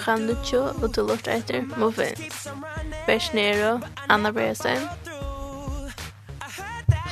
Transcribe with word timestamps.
klokkan 0.00 0.26
nuttjo 0.26 0.62
og 0.82 0.96
du 0.96 1.02
lort 1.04 1.28
etter 1.28 1.62
Muffins. 1.76 2.48
Bers 3.06 3.32
Nero, 3.34 3.80
Anna 4.08 4.30
Bresen. 4.30 4.88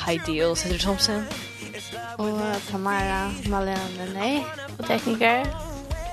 Heidi 0.07 0.41
og 0.41 0.57
Sandra 0.57 0.79
Thompson. 0.79 1.25
Og 2.19 2.41
Tamara 2.71 3.29
Malene 3.49 3.79
Lenei. 3.99 4.45
Og 4.79 4.87
tekniker. 4.87 5.45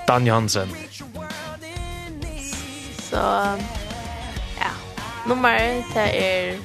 Dan 0.08 0.28
Johansen. 0.28 0.76
Så, 3.00 3.24
ja. 4.60 4.72
Nummer 5.28 5.58
det 5.94 6.10
er... 6.26 6.58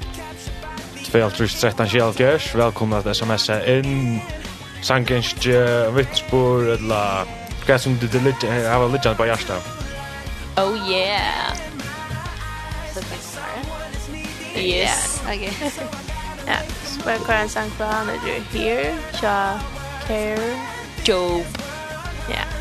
2.13.7. 1.11 2.59
velkomna 2.59 3.03
til 3.03 3.11
sms'a 3.11 3.63
inn. 3.71 4.23
Sangenskje, 4.83 5.93
Vitsbor, 5.95 6.59
eller... 6.59 7.29
Hva 7.67 7.79
som 7.79 7.95
du 7.95 8.09
har 8.09 8.89
litt 8.91 9.07
på 9.17 9.29
hjertet. 9.29 9.80
Oh 10.63 10.75
yeah. 10.75 11.57
Så 12.95 13.01
det 13.01 13.31
Yes. 14.57 15.23
Yeah. 15.25 15.37
Okay. 15.37 15.53
ja, 16.51 16.57
så 16.85 17.01
bare 17.05 17.19
kvar 17.19 17.43
en 17.43 17.49
sang 17.49 17.71
fra 17.71 17.85
han, 17.85 18.09
er 18.09 18.13
du 18.13 18.59
here, 18.59 18.99
tja, 19.13 19.61
care, 20.07 20.57
Joe. 21.09 21.45
Ja. 22.29 22.35
Yeah. 22.35 22.60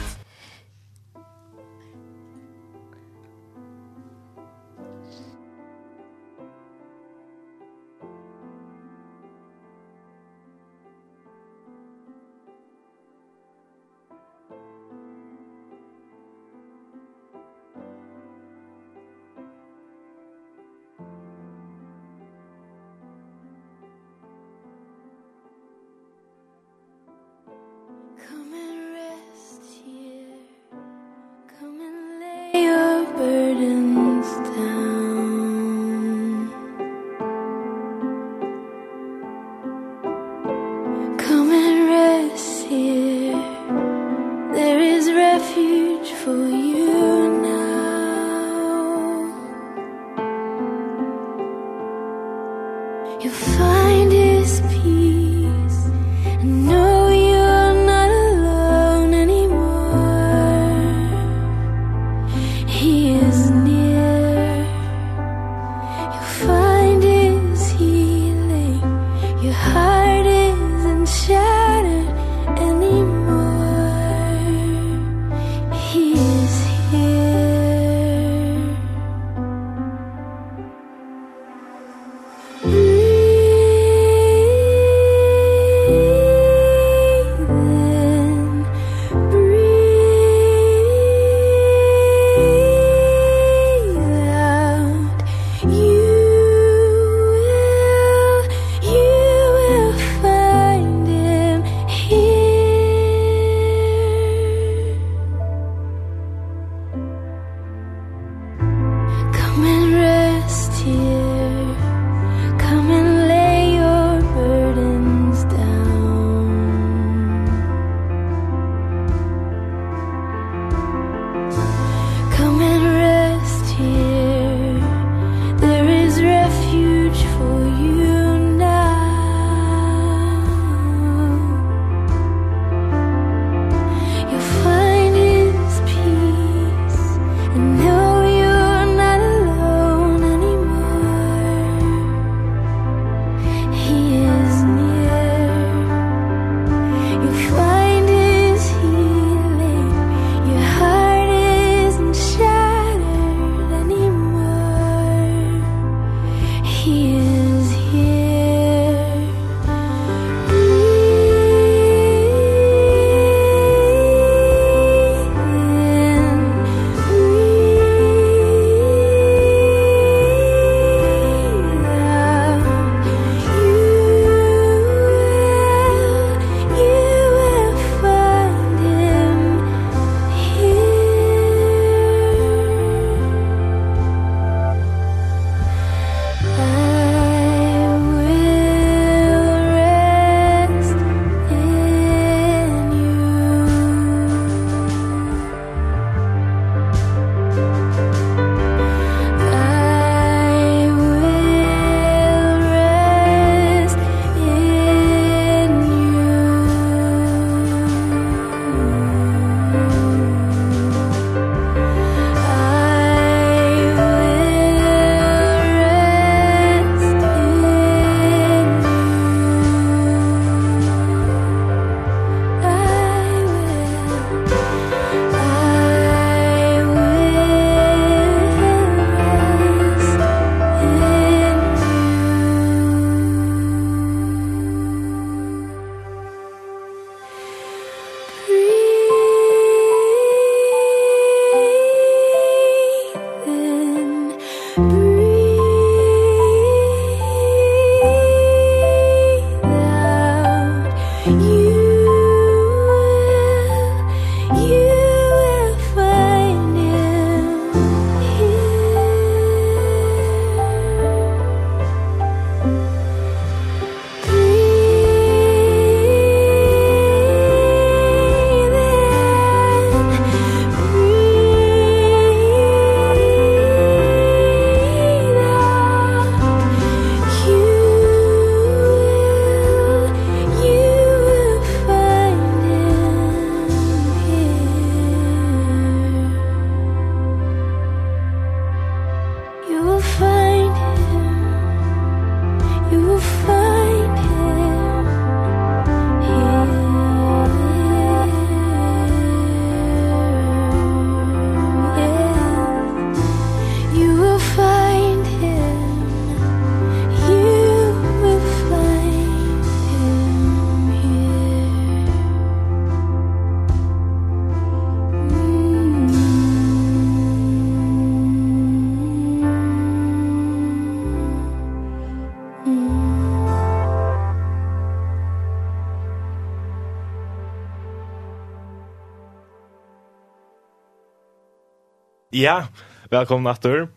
Ja, 332.39 332.67
velkommen 333.11 333.51
atter. 333.51 333.89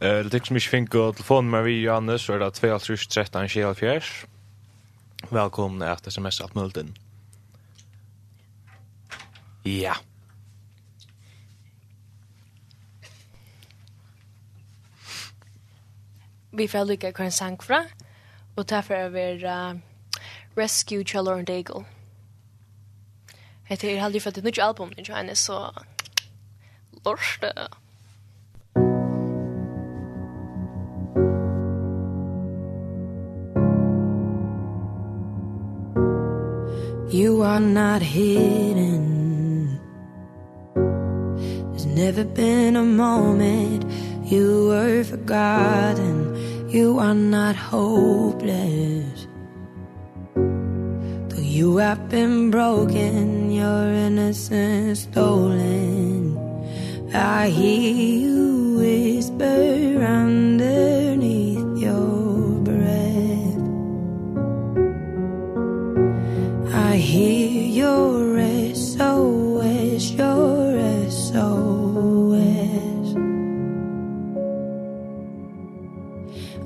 Eh, 0.00 0.24
det 0.26 0.40
som 0.42 0.56
ikke 0.58 0.70
finner 0.72 0.96
å 0.98 1.10
telefonen 1.14 1.52
med 1.52 1.62
vi, 1.68 1.76
Johannes, 1.84 2.24
så 2.24 2.34
er 2.34 2.40
det 2.42 2.48
2.13.24. 2.56 4.08
Velkommen 5.30 5.84
at 5.86 6.08
sms 6.10 6.40
alt 6.42 6.56
mulig 6.58 6.82
inn. 6.82 6.90
Ja. 9.68 9.94
Vi 16.50 16.66
får 16.66 16.90
lykke 16.90 17.14
hva 17.14 17.30
en 17.30 17.38
sang 17.38 17.60
fra, 17.62 17.84
og 18.56 18.66
derfor 18.74 19.04
er 19.04 19.14
vi 19.14 19.28
uh, 19.46 19.78
Rescue 20.58 21.06
Chalor 21.06 21.38
and 21.38 21.46
Daigle. 21.46 21.86
Jeg 23.70 23.78
tror 23.78 23.94
jeg 23.94 24.02
har 24.02 24.10
aldri 24.10 24.26
fått 24.26 24.42
et 24.42 24.50
nytt 24.50 24.58
album, 24.58 24.90
ikke 24.98 25.14
henne, 25.14 25.38
så 25.38 25.68
lorste. 27.04 27.52
You 37.10 37.42
are 37.42 37.60
not 37.60 38.00
hidden. 38.00 39.78
There's 40.74 41.86
never 41.86 42.24
been 42.24 42.76
a 42.76 42.84
moment 42.84 43.84
You 44.32 44.68
were 44.68 45.04
forgotten. 45.04 46.16
You 46.70 46.98
are 46.98 47.14
not 47.14 47.54
hopeless. 47.54 49.26
Though 50.34 51.46
you 51.58 51.76
have 51.76 52.08
been 52.08 52.50
broken 52.50 53.50
Your 53.50 53.92
innocence 53.92 55.00
stolen. 55.00 56.11
I 57.14 57.48
hear 57.50 57.92
you 57.92 58.78
whisper 58.78 60.02
underneath 60.02 61.58
your 61.78 62.60
breath. 62.64 63.58
I 66.74 66.96
hear 66.96 67.68
your 67.84 68.74
SOS, 68.74 70.12
your 70.12 71.10
SOS 71.10 71.72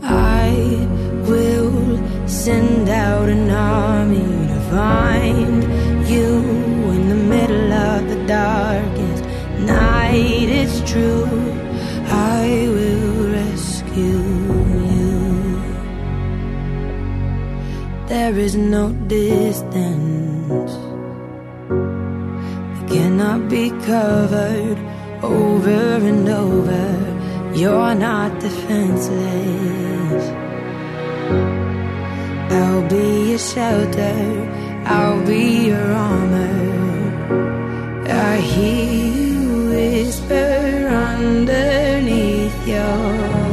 I 0.03 0.87
will 1.29 2.29
send 2.29 2.76
is 18.47 18.55
no 18.55 18.93
distance. 19.09 20.73
That 22.71 22.87
cannot 22.93 23.41
be 23.49 23.71
covered 23.93 24.79
over 25.21 25.85
and 26.11 26.29
over. 26.29 26.87
You're 27.61 27.97
not 28.09 28.31
defenseless. 28.47 30.25
I'll 32.59 32.87
be 32.97 33.07
your 33.31 33.43
shelter. 33.53 34.17
I'll 34.97 35.23
be 35.27 35.45
your 35.71 35.89
armor. 36.11 36.57
I 38.31 38.37
hear 38.53 38.95
you 39.19 39.41
whisper 39.75 40.55
underneath 41.11 42.59
your 42.75 43.46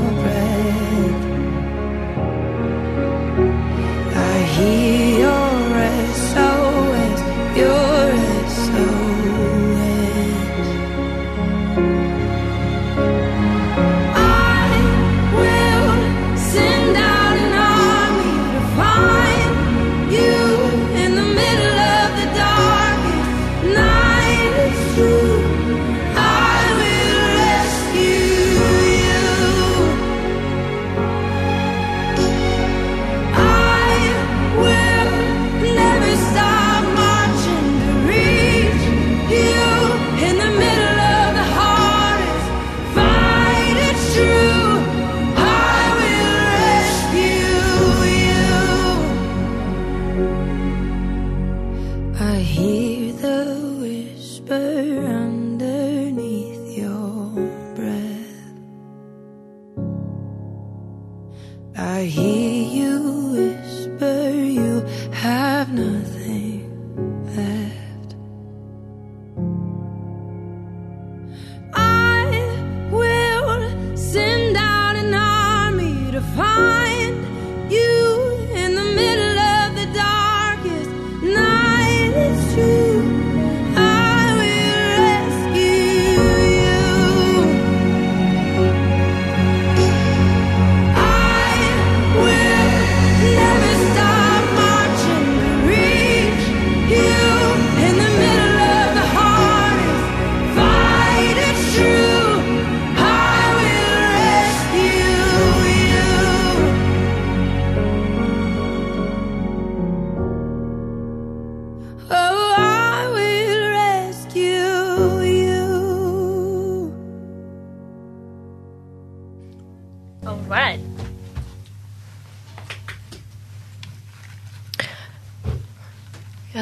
far 76.35 76.72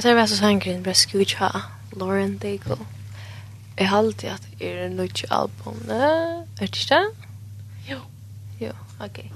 Jag 0.01 0.03
ser 0.03 0.15
vad 0.15 0.29
så 0.29 0.35
sangrin 0.35 0.83
bara 0.83 0.93
skucha 0.93 1.61
Lauren 1.91 2.37
Daigle. 2.37 2.77
Jag 3.75 3.85
har 3.85 3.97
alltid 3.97 4.29
att 4.29 4.61
er 4.61 4.77
en 4.77 4.95
nytt 4.95 5.23
album. 5.29 5.89
Är 5.89 6.45
det 6.59 6.89
det? 6.89 7.11
Jo. 7.87 7.97
Jo, 8.59 8.71
okej. 8.99 9.31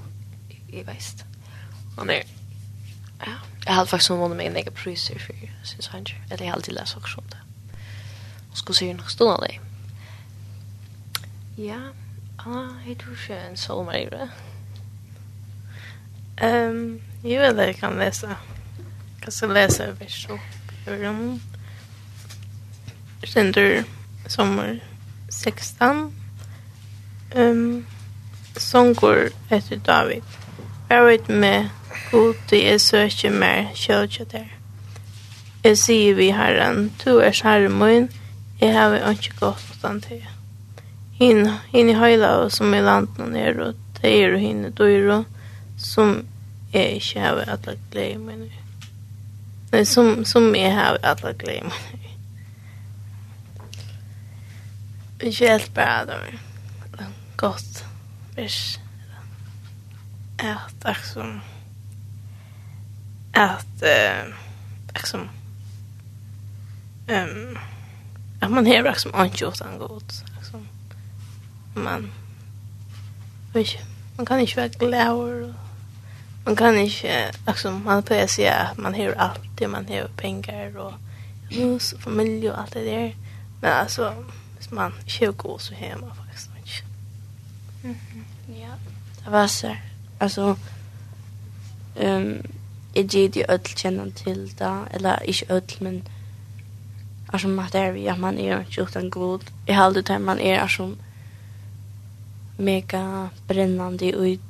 Jag 0.70 0.84
vet. 0.84 1.24
Han 1.96 2.06
nej. 2.06 2.26
Ja, 3.18 3.32
jag 3.66 3.72
har 3.72 3.86
faktiskt 3.86 4.10
någon 4.10 4.36
med 4.36 4.46
en 4.46 4.56
egen 4.56 4.72
priser 4.72 5.18
för 5.18 5.34
sin 5.64 5.82
sanger. 5.82 6.24
Eller 6.30 6.44
jag 6.44 6.50
har 6.50 6.56
alltid 6.56 6.74
läst 6.74 6.96
också 6.96 7.18
om 7.18 7.24
det. 7.30 7.38
Och 8.50 8.58
ska 8.58 8.72
se 8.72 8.86
hur 8.86 8.94
något 8.94 9.10
stånd 9.10 9.30
av 9.30 9.40
dig. 9.40 9.60
Ja, 11.56 11.80
Anna, 12.36 12.80
jag 12.86 12.98
tror 12.98 13.12
inte 13.12 13.36
en 13.36 13.56
solmärgare. 13.56 14.28
Um, 16.42 17.02
jo, 17.24 17.40
eller 17.40 17.66
jag 17.66 17.76
kan 17.76 17.98
läsa. 17.98 18.26
Ja. 18.28 18.55
Jag 19.26 19.32
ska 19.32 19.46
läsa 19.46 19.84
en 19.84 19.94
vers 19.94 20.26
upp 20.30 20.88
ur 20.88 21.04
dem. 21.04 21.40
Ständer 23.22 23.84
sommar 24.26 24.80
16. 25.28 26.12
Um, 27.34 27.86
som 28.56 28.94
går 28.94 29.28
efter 29.48 29.76
David. 29.76 30.22
Jag 30.88 31.04
vet 31.04 31.28
med 31.28 31.68
god 32.10 32.34
till 32.48 32.66
jag 32.66 32.80
söker 32.80 33.30
mer 33.30 33.70
kjölkja 33.74 34.24
der. 34.24 34.56
Jeg 35.62 35.78
sier 35.78 36.14
vi 36.14 36.30
herren, 36.30 36.92
du 37.04 37.18
er 37.18 37.32
skjermøyen, 37.32 38.06
jeg 38.60 38.74
har 38.74 38.94
ikke 39.10 39.34
gått 39.40 39.64
utan 39.74 40.00
til. 40.00 40.22
hin 41.18 41.50
hin 41.72 41.88
i 41.88 41.92
höjla 41.92 42.36
och 42.36 42.52
som 42.52 42.74
i 42.74 42.82
landen 42.82 43.32
ner 43.32 43.60
och 43.60 43.74
det 44.00 44.22
er 44.22 44.34
og 44.34 44.40
hinn 44.40 44.64
i 44.64 44.70
døyre, 44.70 45.24
som 45.78 46.26
är 46.72 46.94
ikke 46.94 47.20
har 47.20 47.44
alle 47.48 47.78
glede 47.90 48.18
nu 48.18 48.65
Men 49.70 49.86
som, 49.86 50.24
som 50.24 50.54
är 50.54 50.70
har 50.70 50.98
alla 51.02 51.32
glömmer. 51.32 51.72
Vi 55.18 55.30
helt 55.30 55.74
bra 55.74 56.04
då. 56.06 56.14
Gott. 57.36 57.84
Visst. 58.36 58.80
Att 60.38 60.96
liksom... 60.96 61.40
Att... 63.32 63.82
Äh, 63.82 64.34
liksom... 64.94 65.28
Ehm 67.06 67.58
att 68.40 68.50
man 68.50 68.66
har 68.66 68.82
liksom 68.82 69.12
inte 69.24 69.44
gjort 69.44 69.60
en 69.60 69.78
god. 69.78 70.12
Liksom. 70.36 70.68
Man... 71.74 72.12
Visst. 73.54 73.78
Man 74.16 74.26
kan 74.26 74.40
inte 74.40 74.56
vara 74.56 74.68
glad 74.68 75.08
och 75.08 75.65
man 76.46 76.56
kan 76.56 76.78
inte, 76.78 77.32
liksom, 77.46 77.84
man 77.84 78.02
på 78.02 78.14
får 78.14 78.26
säga 78.26 78.54
att 78.54 78.78
man 78.78 78.94
har 78.94 79.12
allt 79.12 79.40
det, 79.58 79.68
man 79.68 79.86
har 79.88 80.08
pengar 80.16 80.76
och 80.78 80.92
hus 81.50 81.92
och 81.92 82.00
familj 82.00 82.50
och 82.50 82.60
allt 82.60 82.72
det 82.72 82.84
där. 82.84 83.16
Men 83.60 83.72
alltså, 83.72 84.24
hvis 84.56 84.70
man 84.70 84.92
inte 85.06 85.32
god, 85.32 85.60
så 85.60 85.74
har 85.74 85.96
man 86.00 86.16
faktiskt 86.16 86.50
inte. 86.56 86.84
Mm 87.84 87.96
-hmm. 87.96 88.60
Ja. 88.60 88.74
Det 89.24 89.30
var 89.30 89.46
så 89.46 89.66
här, 89.66 89.82
alltså, 90.18 90.56
um, 91.96 92.42
jag 92.94 93.04
ger 93.14 93.28
det 93.28 93.50
öll 93.50 93.60
kännan 93.64 94.12
till 94.12 94.54
det, 94.58 94.80
eller 94.90 95.26
inte 95.26 95.46
öll, 95.48 95.62
men 95.78 96.02
alltså 97.26 97.48
man 97.48 97.68
är 97.72 97.92
vi, 97.92 98.08
att 98.08 98.18
man 98.18 98.38
är 98.38 98.60
inte 98.60 98.80
utan 98.80 99.10
god. 99.10 99.44
Jag 99.66 99.74
har 99.74 99.84
aldrig 99.84 100.20
man 100.20 100.40
är 100.40 100.68
som 100.68 100.96
mega 102.56 103.28
brännande 103.46 104.10
ut 104.10 104.40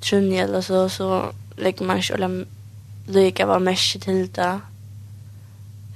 trunni 0.00 0.38
eller 0.38 0.60
så, 0.60 0.88
så 0.88 1.32
lägger 1.56 1.84
man 1.84 1.96
inte 1.96 2.14
alla 2.14 2.44
lika 3.06 3.46
vad 3.46 3.62
mest 3.62 4.00
till 4.00 4.32
det. 4.32 4.60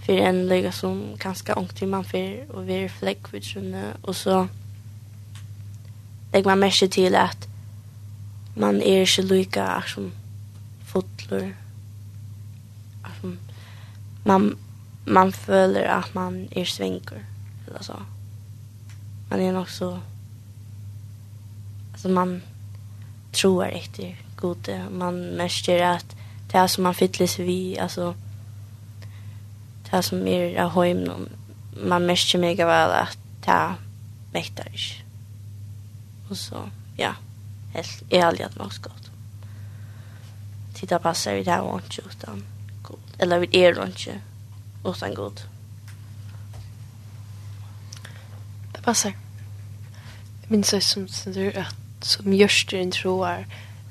För 0.06 0.12
en 0.12 0.48
lika 0.48 0.72
som 0.72 1.16
ganska 1.16 1.54
ångt 1.54 1.82
i 1.82 1.86
man 1.86 2.04
för 2.04 2.50
och 2.50 2.68
vi 2.68 2.84
är 2.84 2.88
fläck 2.88 3.34
vid 3.34 3.42
trunnig. 3.42 3.84
Och 4.02 4.16
så 4.16 4.48
lägger 6.32 6.46
man 6.46 6.58
mest 6.58 6.90
till 6.90 7.14
att 7.16 7.48
man 8.56 8.82
är 8.82 9.00
inte 9.00 9.22
lika 9.22 9.82
som 9.86 10.12
fotlor. 10.86 11.54
Som 13.20 13.38
man, 14.24 14.56
man 15.04 15.32
føler 15.32 15.84
att 15.84 16.14
man 16.14 16.48
är 16.50 16.64
svänkor 16.64 17.18
eller 17.66 17.82
så. 17.82 17.96
Man 19.30 19.40
är 19.40 19.52
nog 19.52 19.70
så... 19.70 19.98
Alltså 21.92 22.08
man 22.08 22.42
tror 23.32 23.66
efter 23.66 24.16
gode. 24.36 24.88
Man 24.90 25.20
märker 25.20 25.82
att 25.82 26.16
det 26.50 26.58
här 26.58 26.66
som 26.66 26.84
man 26.84 26.94
fylldes 26.94 27.38
vi 27.38 27.78
alltså 27.78 28.14
det 29.82 29.96
här 29.96 30.02
som 30.02 30.26
är 30.26 30.60
av 30.60 30.70
hojmen, 30.70 31.28
man 31.86 32.06
märker 32.06 32.38
mega 32.38 32.66
väl 32.66 32.90
att 32.90 33.18
det 33.44 33.50
här 33.50 33.74
mäktar 34.32 34.66
inte. 34.66 35.02
Och 36.30 36.36
så, 36.36 36.70
ja, 36.96 37.14
helt, 37.74 38.02
är 38.10 38.24
aldrig 38.24 38.46
att 38.46 38.56
något 38.56 38.78
gott. 38.78 39.10
Titta 40.74 40.98
passar 40.98 41.34
vi 41.34 41.42
det 41.42 41.50
här 41.50 41.60
och 41.60 41.80
inte 41.80 42.02
utan 42.10 42.44
god. 42.82 42.98
Eller 43.18 43.38
vi 43.38 43.64
är 43.64 43.74
det 43.74 43.82
inte 43.82 44.20
utan 44.84 45.14
god. 45.14 45.40
Det 48.72 48.82
passar. 48.82 49.12
Min 50.48 50.64
søster 50.64 51.06
som 51.06 51.08
sier 51.08 51.58
at 51.58 51.81
som 52.04 52.32
gjørsteren 52.32 52.92
tror 52.92 53.44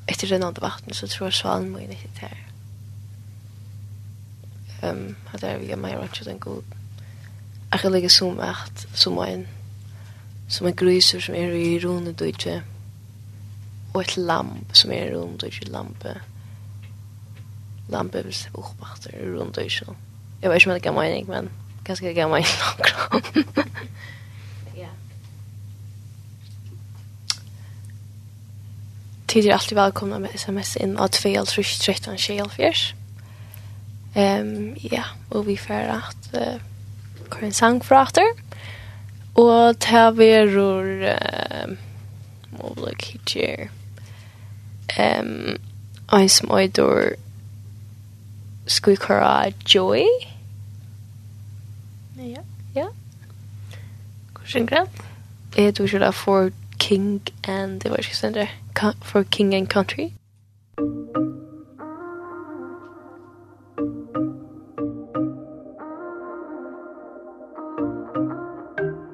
etter 0.07 0.31
rennende 0.31 0.61
vatten, 0.61 0.93
så 0.93 1.07
tror 1.07 1.29
svalen 1.29 1.69
må 1.69 1.77
inte 1.77 1.93
i 1.93 1.97
det 1.97 2.19
her. 2.27 2.37
Um, 4.83 5.15
at 5.33 5.41
det 5.41 5.49
er 5.49 5.57
vi 5.57 5.71
er 5.71 5.75
mer 5.75 5.99
rønt 5.99 6.21
den 6.25 6.39
god. 6.39 6.63
Jag 6.63 7.77
Akkurat 7.77 7.91
lägga 7.91 8.09
som 8.09 8.39
at 8.39 8.87
som 8.93 9.17
en 9.17 9.47
som 10.49 10.67
en 10.67 10.75
gryser 10.75 11.19
som 11.19 11.35
är 11.35 11.51
i 11.51 11.79
rune 11.79 12.11
dødje 12.11 12.63
Och 13.93 14.01
ett 14.01 14.17
lamp 14.17 14.75
som 14.75 14.91
är 14.91 15.05
i 15.05 15.11
rune 15.11 15.37
dødje 15.37 15.69
lampe 15.69 16.21
lampe 17.89 18.21
vill 18.23 18.33
se 18.33 18.49
opp 18.53 18.83
etter 18.95 19.15
i 19.15 19.25
rune 19.25 19.51
dødje. 19.51 19.85
Vet 20.41 20.53
inte 20.53 20.69
om 20.69 20.73
det 20.73 20.83
gav 20.83 20.93
mening, 20.93 21.27
men 21.27 21.49
ganske 21.83 22.13
gav 22.13 22.29
mening 22.29 22.47
akkurat. 22.61 23.67
tid 29.31 29.45
er 29.45 29.53
alltid 29.55 29.77
velkomna 29.77 30.19
med 30.19 30.33
sms 30.35 30.75
inn 30.83 30.97
av 30.99 31.13
2.13.24. 31.15 32.91
Um, 34.11 34.73
ja, 34.83 35.05
og 35.31 35.45
vi 35.47 35.55
får 35.55 35.91
at 35.93 36.31
uh, 36.35 36.57
Karin 37.31 37.55
sang 37.55 37.79
fra 37.85 38.03
atter. 38.09 38.27
Og 39.39 39.79
ta 39.79 40.09
verur 40.11 41.05
uh, 41.07 41.71
Moblik 42.51 43.05
hitjer 43.13 43.69
um, 44.99 45.55
Ein 46.11 46.27
som 46.27 46.51
oidur 46.51 47.13
Skukara 48.67 49.53
Joy 49.63 50.03
Ja, 52.19 52.43
ja. 52.75 52.89
Kursen 54.35 54.67
grad 54.67 54.91
Jeg 55.55 55.77
tror 55.77 55.87
ikke 55.87 56.03
det 56.03 56.11
er 56.11 56.19
for 56.19 56.51
King 56.83 57.21
and 57.47 57.79
det 57.79 57.93
var 57.95 58.03
ikke 58.03 58.19
sånn 58.19 58.35
der 58.35 58.51
for 59.03 59.23
King 59.23 59.53
and 59.53 59.69
Country. 59.69 60.13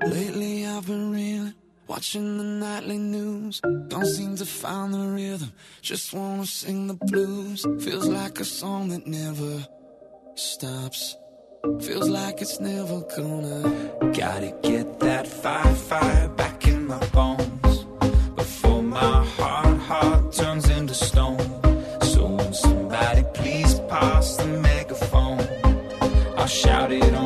Lately 0.06 0.66
I've 0.66 0.86
been 0.86 1.12
reeling 1.12 1.54
Watching 1.88 2.38
the 2.38 2.44
nightly 2.44 2.98
news. 2.98 3.62
Don't 3.88 4.06
seem 4.06 4.36
to 4.36 4.46
find 4.46 4.94
the 4.94 5.00
rhythm 5.00 5.52
Just 5.82 6.14
wanna 6.14 6.46
sing 6.46 6.88
the 6.88 6.94
blues. 6.94 7.66
Feels 7.80 8.08
like 8.08 8.40
a 8.40 8.46
song 8.46 8.90
that 8.90 9.08
never 9.08 9.66
stops. 10.36 11.16
Feels 11.82 12.10
like 12.10 12.42
it's 12.42 12.60
never 12.60 13.02
gonna 13.16 13.64
Gotta 14.14 14.54
get 14.62 15.00
that 15.00 15.28
fire, 15.28 15.76
fire 15.76 16.30
back 16.30 16.68
in 16.68 16.88
my 16.88 17.00
bones. 17.08 17.47
shouted 26.58 27.17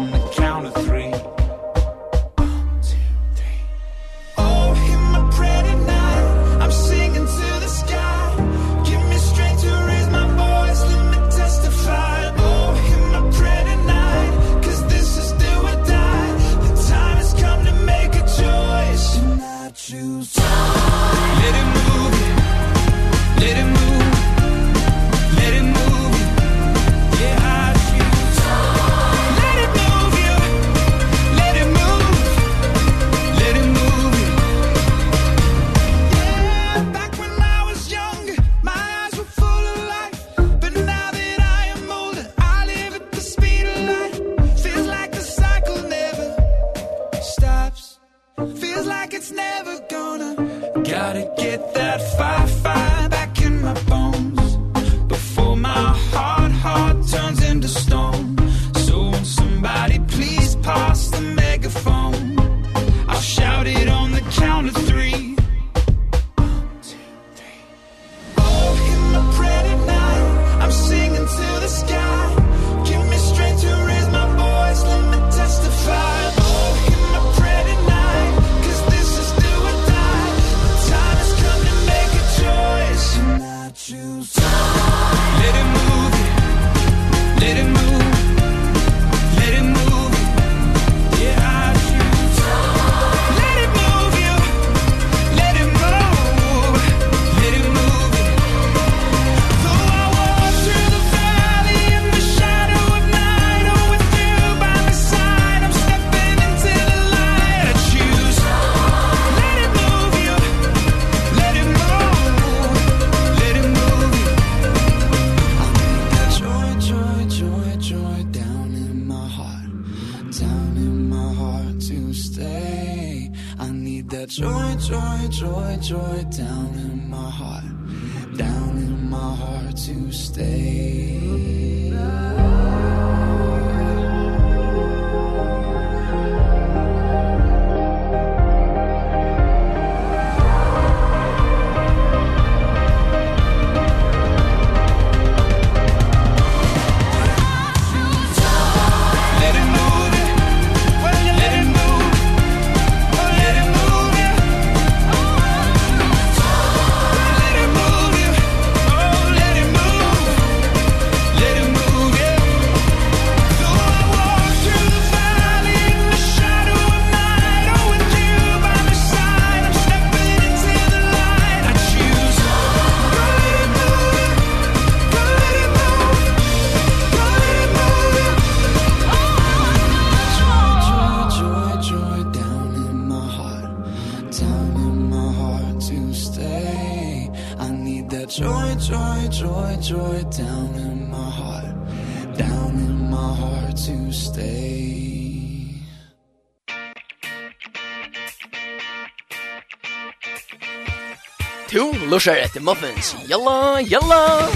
lushar 202.11 202.35
etter 202.35 202.59
muffins. 202.59 203.13
Jalla, 203.29 203.79
jalla! 203.79 204.49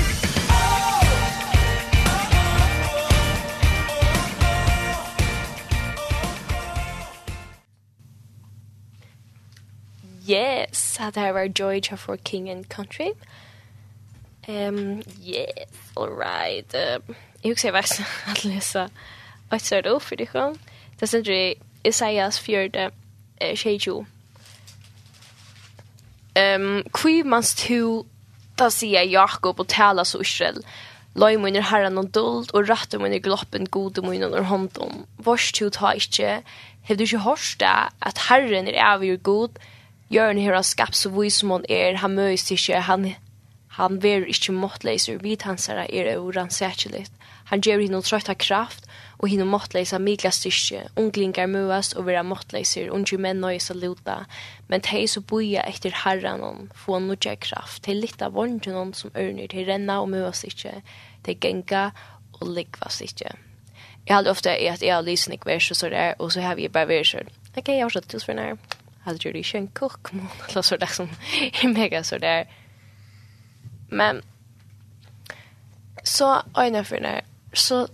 Yes, 10.28 10.98
at 11.00 11.16
her 11.16 11.32
var 11.32 11.48
Joy 11.48 11.80
for 11.96 12.18
King 12.18 12.50
and 12.50 12.68
Country. 12.68 13.12
Um, 14.50 15.04
yes, 15.24 15.70
all 15.96 16.10
right. 16.10 16.66
Uh, 16.76 17.00
jeg 17.44 17.52
husker 17.52 17.68
jeg 17.70 17.74
var 17.74 18.02
at 18.28 18.46
lese 18.46 18.90
et 19.54 19.62
sørt 19.62 19.88
ord 19.88 20.02
for 20.02 20.16
det 20.16 20.28
kom. 20.28 20.60
Det 21.00 21.10
sender 21.10 21.34
jeg 21.34 21.56
Isaias 21.86 22.40
4. 22.40 22.92
22 23.56 24.06
Ehm 26.36 26.84
kui 26.92 27.24
mans 27.24 27.54
tu 27.56 28.06
ta 28.58 28.70
sia 28.70 29.04
Jakob 29.04 29.60
og 29.60 29.68
tala 29.68 30.04
så 30.04 30.22
Israel. 30.22 30.62
Loj 31.16 31.38
mun 31.40 31.56
er 31.56 31.64
herran 31.70 31.98
og 31.98 32.12
og 32.54 32.70
rattum 32.70 33.02
mun 33.02 33.14
er 33.14 33.24
gloppen 33.24 33.68
gode 33.68 34.02
mun 34.02 34.24
under 34.24 34.44
håndom. 34.44 35.06
Vars 35.18 35.52
tu 35.52 35.70
ta 35.70 35.94
ikkje, 35.96 36.42
hev 36.84 36.98
du 36.98 37.04
ikkje 37.04 37.24
horsta, 37.24 37.90
at 38.02 38.18
herren 38.30 38.68
er 38.68 38.84
avgjur 38.84 39.18
god, 39.24 39.60
Jørn 40.12 40.38
her 40.38 40.54
skaps 40.62 40.70
skapt 40.70 40.96
så 40.96 41.30
som 41.30 41.52
han 41.52 41.66
er, 41.70 41.96
han 41.98 42.14
møys 42.14 42.52
ikkje, 42.52 42.82
han, 42.82 43.16
han 43.70 44.04
ver 44.04 44.28
ikkje 44.30 44.54
måttleiser, 44.54 45.18
vit 45.18 45.42
hans 45.42 45.70
er 45.70 45.88
er 45.90 46.20
uransäkeligt. 46.20 47.12
Han 47.46 47.62
ger 47.62 47.80
hinn 47.80 48.02
trøtta 48.02 48.34
kraft, 48.34 48.85
og 49.20 49.30
hinn 49.32 49.46
måttleisa 49.48 50.00
mikla 50.02 50.32
styrke, 50.34 50.86
unglingar 51.00 51.48
møas 51.52 51.94
og 51.96 52.08
vera 52.10 52.24
måttleiser, 52.28 52.92
unge 52.94 53.18
menn 53.22 53.42
nøye 53.44 53.62
saluta, 53.64 54.24
men 54.68 54.84
tei 54.84 55.06
så 55.08 55.24
boia 55.24 55.64
etter 55.70 55.96
herranon, 56.04 56.70
få 56.76 57.00
nudja 57.00 57.36
kraft, 57.40 57.84
til 57.88 58.02
litt 58.04 58.22
av 58.26 58.36
vondjenon 58.36 58.94
som 58.98 59.14
ørner, 59.16 59.48
til 59.52 59.68
renna 59.70 60.02
og 60.04 60.12
møas 60.12 60.44
ikkje, 60.48 60.80
til 61.26 61.40
genga 61.42 61.90
og 62.42 62.48
likvas 62.58 63.02
ikke. 63.06 63.32
Jeg 64.06 64.14
hadde 64.20 64.30
ofte 64.30 64.54
i 64.62 64.68
at 64.70 64.84
jeg 64.86 64.94
har 64.94 65.06
lysen 65.06 65.34
ikke 65.34 65.50
vers 65.50 65.72
og 65.72 65.80
så 65.80 65.90
der, 65.90 66.14
og 66.20 66.32
så 66.32 66.44
har 66.46 66.60
vi 66.60 66.70
bare 66.70 66.92
vers 66.92 67.16
sånn, 67.16 67.32
ok, 67.56 67.72
jeg 67.72 67.82
har 67.82 67.94
slått 67.94 68.14
hos 68.14 68.28
for 68.28 68.38
nær, 68.38 68.60
hadde 69.06 69.22
du 69.22 69.40
ikke 69.40 69.62
en 69.62 69.72
kokk, 69.80 70.14
må 70.14 70.30
eller 70.50 70.66
så 70.66 70.78
der 70.82 70.94
som 70.94 71.10
er 71.64 71.72
mega 71.72 72.04
så 72.04 72.20
der. 72.22 72.46
Men, 73.90 74.22
så 76.04 76.42
øyne 76.58 76.84
for 76.86 77.02
nær, 77.02 77.24
så 77.54 77.86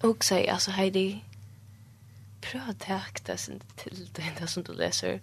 Och 0.00 0.24
säg 0.24 0.48
alltså 0.48 0.70
Heidi 0.70 1.24
prata 2.40 2.94
akta 2.94 3.36
sin 3.36 3.60
till 3.76 4.08
det 4.14 4.46
som 4.46 4.62
du 4.62 4.72
läser. 4.72 5.20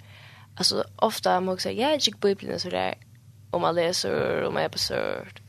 Alltså 0.55 0.83
ofta 0.95 1.41
man 1.41 1.53
också 1.53 1.69
jag 1.69 1.97
gick 1.97 2.19
bibeln 2.19 2.59
så 2.59 2.69
där 2.69 2.95
om 3.51 3.61
man 3.61 3.75
läser 3.75 4.43
om 4.43 4.53
man 4.53 4.63
är 4.63 4.69
på 4.69 4.77
sörd. 4.77 5.41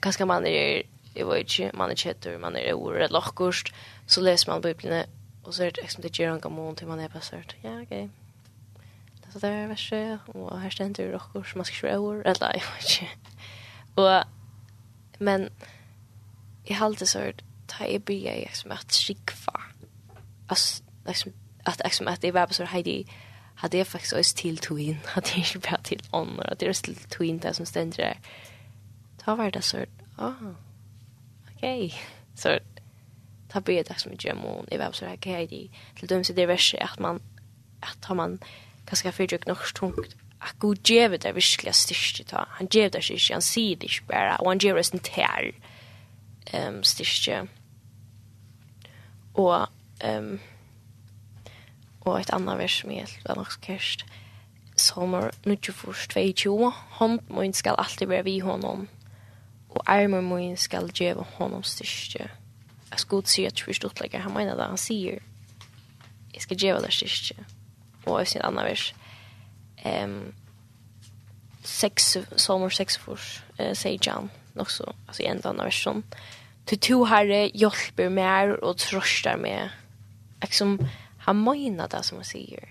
Kanske 0.00 0.24
man 0.24 0.46
är 0.46 0.82
i 1.14 1.22
vet 1.22 1.70
man 1.74 1.90
är 1.90 1.96
chatter 1.96 2.38
man 2.38 2.56
är 2.56 2.72
ord 2.72 3.10
lockost 3.10 3.74
så 4.06 4.20
läser 4.20 4.50
man 4.50 4.60
bibeln 4.60 5.04
och 5.42 5.54
så 5.54 5.62
är 5.62 5.70
det 5.70 5.82
liksom 5.82 6.02
det 6.02 6.18
gör 6.18 6.32
en 6.32 6.40
gammal 6.40 6.76
till 6.76 6.86
man 6.86 7.00
är 7.00 7.08
på. 7.08 7.56
Ja 7.62 7.82
okej. 7.82 8.08
Det 9.22 9.32
Det 9.32 9.40
där 9.40 9.52
är 9.52 9.66
värre 9.66 10.18
och 10.26 10.60
här 10.60 10.70
ständer 10.70 11.12
lockost 11.12 11.54
man 11.54 11.64
ska 11.64 11.86
ju 11.86 11.98
ord 11.98 12.26
eller 12.26 12.52
jag 12.52 12.52
vet. 12.52 13.10
Och 13.94 14.24
men 15.18 15.50
i 16.64 16.72
halta 16.72 17.06
sörd 17.06 17.42
ta 17.68 17.86
i 17.86 17.98
bya 17.98 18.30
börjar 18.30 18.36
liksom 18.36 18.70
att 18.70 18.92
skikva. 18.92 19.62
Alltså 20.46 20.84
liksom 21.06 21.32
att 21.64 21.80
liksom 21.84 22.08
att 22.08 22.20
det 22.20 22.32
var 22.32 22.46
så 22.50 22.64
Heidi 22.64 23.06
hade 23.54 23.78
jag 23.78 23.86
faktiskt 23.86 24.12
oss 24.12 24.34
till 24.34 24.58
twin 24.58 24.98
hade 25.04 25.28
jag 25.28 25.38
inte 25.38 25.58
bara 25.58 25.82
till 25.82 26.02
andra 26.10 26.44
att 26.44 26.58
det 26.58 26.66
är 26.66 26.72
till 26.72 26.96
twin 26.96 27.38
där 27.38 27.52
som 27.52 27.66
ständer 27.66 27.96
där. 27.96 28.18
Ta 29.24 29.34
var 29.34 29.50
det 29.50 29.62
så 29.62 29.84
ah. 30.16 30.32
Okej. 31.54 31.94
Så 32.34 32.58
ta 33.48 33.60
bya 33.60 33.82
det 33.82 33.98
som 33.98 34.12
gemon 34.18 34.66
i 34.70 34.76
var 34.76 34.92
så 34.92 35.04
här 35.04 35.18
Heidi 35.24 35.70
till 35.96 36.08
dem 36.08 36.24
så 36.24 36.32
det 36.32 36.42
är 36.42 36.82
att 36.82 36.98
man 36.98 37.20
att 37.80 38.04
har 38.04 38.14
man 38.14 38.38
ganska 38.86 39.12
fördjukt 39.12 39.46
något 39.46 39.74
tungt 39.74 40.16
att 40.38 40.58
god 40.58 40.90
geve 40.90 41.16
det 41.16 41.32
verkliga 41.32 41.72
styrke 41.72 42.24
ta. 42.24 42.46
Han 42.48 42.68
geve 42.70 42.88
det 42.88 43.02
styrke, 43.02 43.34
han 43.34 43.42
sier 43.42 43.76
det 43.76 43.90
ikke 43.90 44.06
bare, 44.08 44.36
og 44.40 44.50
han 44.50 44.58
geve 44.58 44.78
det 44.78 44.86
sin 44.86 45.02
tær 45.02 45.50
um, 46.54 46.82
styrke 46.82 47.48
och 49.38 49.66
ehm 50.00 50.24
um, 50.24 50.40
og 52.00 52.20
ett 52.20 52.30
annat 52.30 52.58
vers 52.58 52.80
som 52.80 52.90
er 52.90 53.06
väl 53.24 53.36
nok 53.36 53.60
kerst 53.60 54.04
sommer 54.76 55.30
nu 55.44 55.56
ju 55.66 55.72
först 55.72 56.12
två 56.36 56.72
hand 56.90 57.20
mun 57.28 57.52
skall 57.52 57.74
alltid 57.78 58.08
vara 58.08 58.22
vi 58.22 58.38
honom 58.38 58.88
og 59.68 59.82
armar 59.86 60.20
mun 60.20 60.56
skal 60.56 60.90
ge 60.94 61.14
honom 61.14 61.62
styrke 61.62 62.30
jag 62.90 63.00
skulle 63.00 63.26
se 63.26 63.46
at 63.46 63.60
först 63.60 63.84
åt 63.84 64.00
lägga 64.00 64.18
han 64.18 64.32
menar 64.32 64.56
det 64.56 64.62
han 64.62 64.78
sier 64.78 65.10
säger 65.10 65.22
jag 66.32 66.42
ska 66.42 66.54
ge 66.54 66.72
dig 66.72 67.36
og 68.04 68.12
och 68.12 68.22
ett 68.22 68.44
annat 68.44 68.64
vers. 68.64 68.94
Ehm 69.76 70.10
um, 70.10 70.34
sex 71.64 72.16
sommer 72.36 72.70
sex 72.70 72.96
förs 72.96 73.42
eh, 73.58 73.74
säger 73.74 73.98
Jan 74.02 74.30
också 74.56 74.94
altså 75.06 75.22
i 75.22 75.26
en 75.26 75.40
annan 75.44 75.64
version 75.64 76.02
Till 76.68 76.78
to 76.78 77.04
herre 77.04 77.50
hjälper 77.54 78.08
mig 78.08 78.52
och 78.52 78.76
tröstar 78.76 79.36
mig. 79.36 79.70
Liksom, 80.40 80.88
han 81.18 81.44
mener 81.44 81.88
det 81.88 82.02
som 82.02 82.18
han 82.18 82.24
sier. 82.24 82.68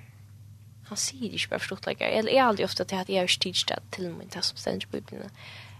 Han 0.88 0.98
sier 0.98 1.34
ikke 1.34 1.50
bare 1.50 1.60
forstått 1.60 1.88
läkare. 1.90 2.12
Jeg 2.14 2.36
er 2.36 2.44
aldri 2.46 2.64
ofte 2.64 2.86
til 2.86 2.96
at 2.96 3.10
jeg 3.10 3.26
har 3.26 3.28
styrt 3.28 3.64
det 3.68 3.80
til 3.92 4.12
min 4.14 4.30
det 4.30 4.44
som 4.46 4.58
ständigt 4.58 4.92
på 4.92 5.00
bibelen. 5.00 5.32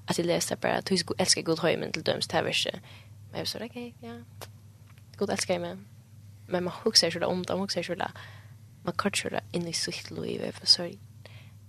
At 0.08 0.18
jeg 0.18 0.26
leser 0.26 0.56
bare 0.56 0.78
at 0.78 0.92
jag 0.92 1.14
elsker 1.20 1.42
god 1.42 1.60
höjmen 1.60 1.94
til 1.94 2.06
döms 2.06 2.28
till 2.28 2.44
verset. 2.44 2.82
Men 3.32 3.40
jeg 3.40 3.48
sa, 3.48 3.60
ok, 3.64 3.94
ja. 4.02 4.14
God 5.18 5.30
elsker 5.30 5.54
jeg 5.54 5.62
meg. 5.62 5.78
Men 6.48 6.64
man 6.64 6.74
husker 6.74 7.08
ikke 7.08 7.20
det 7.20 7.28
om 7.28 7.46
det, 7.46 7.50
man 7.50 7.60
husker 7.60 7.80
ikke 7.82 7.96
det. 7.96 8.12
Man 8.84 8.96
kan 8.98 9.12
ikke 9.14 9.30
det 9.30 9.44
inn 9.54 9.68
i 9.68 9.74
sitt 9.74 10.12
liv, 10.12 10.42
for 10.54 10.66
sorg. 10.66 10.98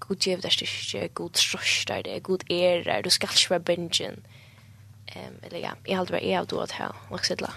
God 0.00 0.16
gjev 0.16 0.40
deg 0.40 0.52
styrke, 0.52 1.08
god 1.08 1.30
trøster 1.30 2.02
det, 2.02 2.22
god 2.22 2.50
ære, 2.50 3.02
du 3.02 3.10
ska 3.10 3.26
inte 3.26 3.50
vara 3.50 3.58
bingen. 3.58 4.24
Ehm 5.12 5.34
eller 5.42 5.58
ja, 5.58 5.70
jag 5.84 5.96
hade 5.96 6.12
varit 6.12 6.30
jag 6.30 6.46
då 6.46 6.60
att 6.60 6.70
här 6.70 6.92
och 7.08 7.24
sitta. 7.24 7.52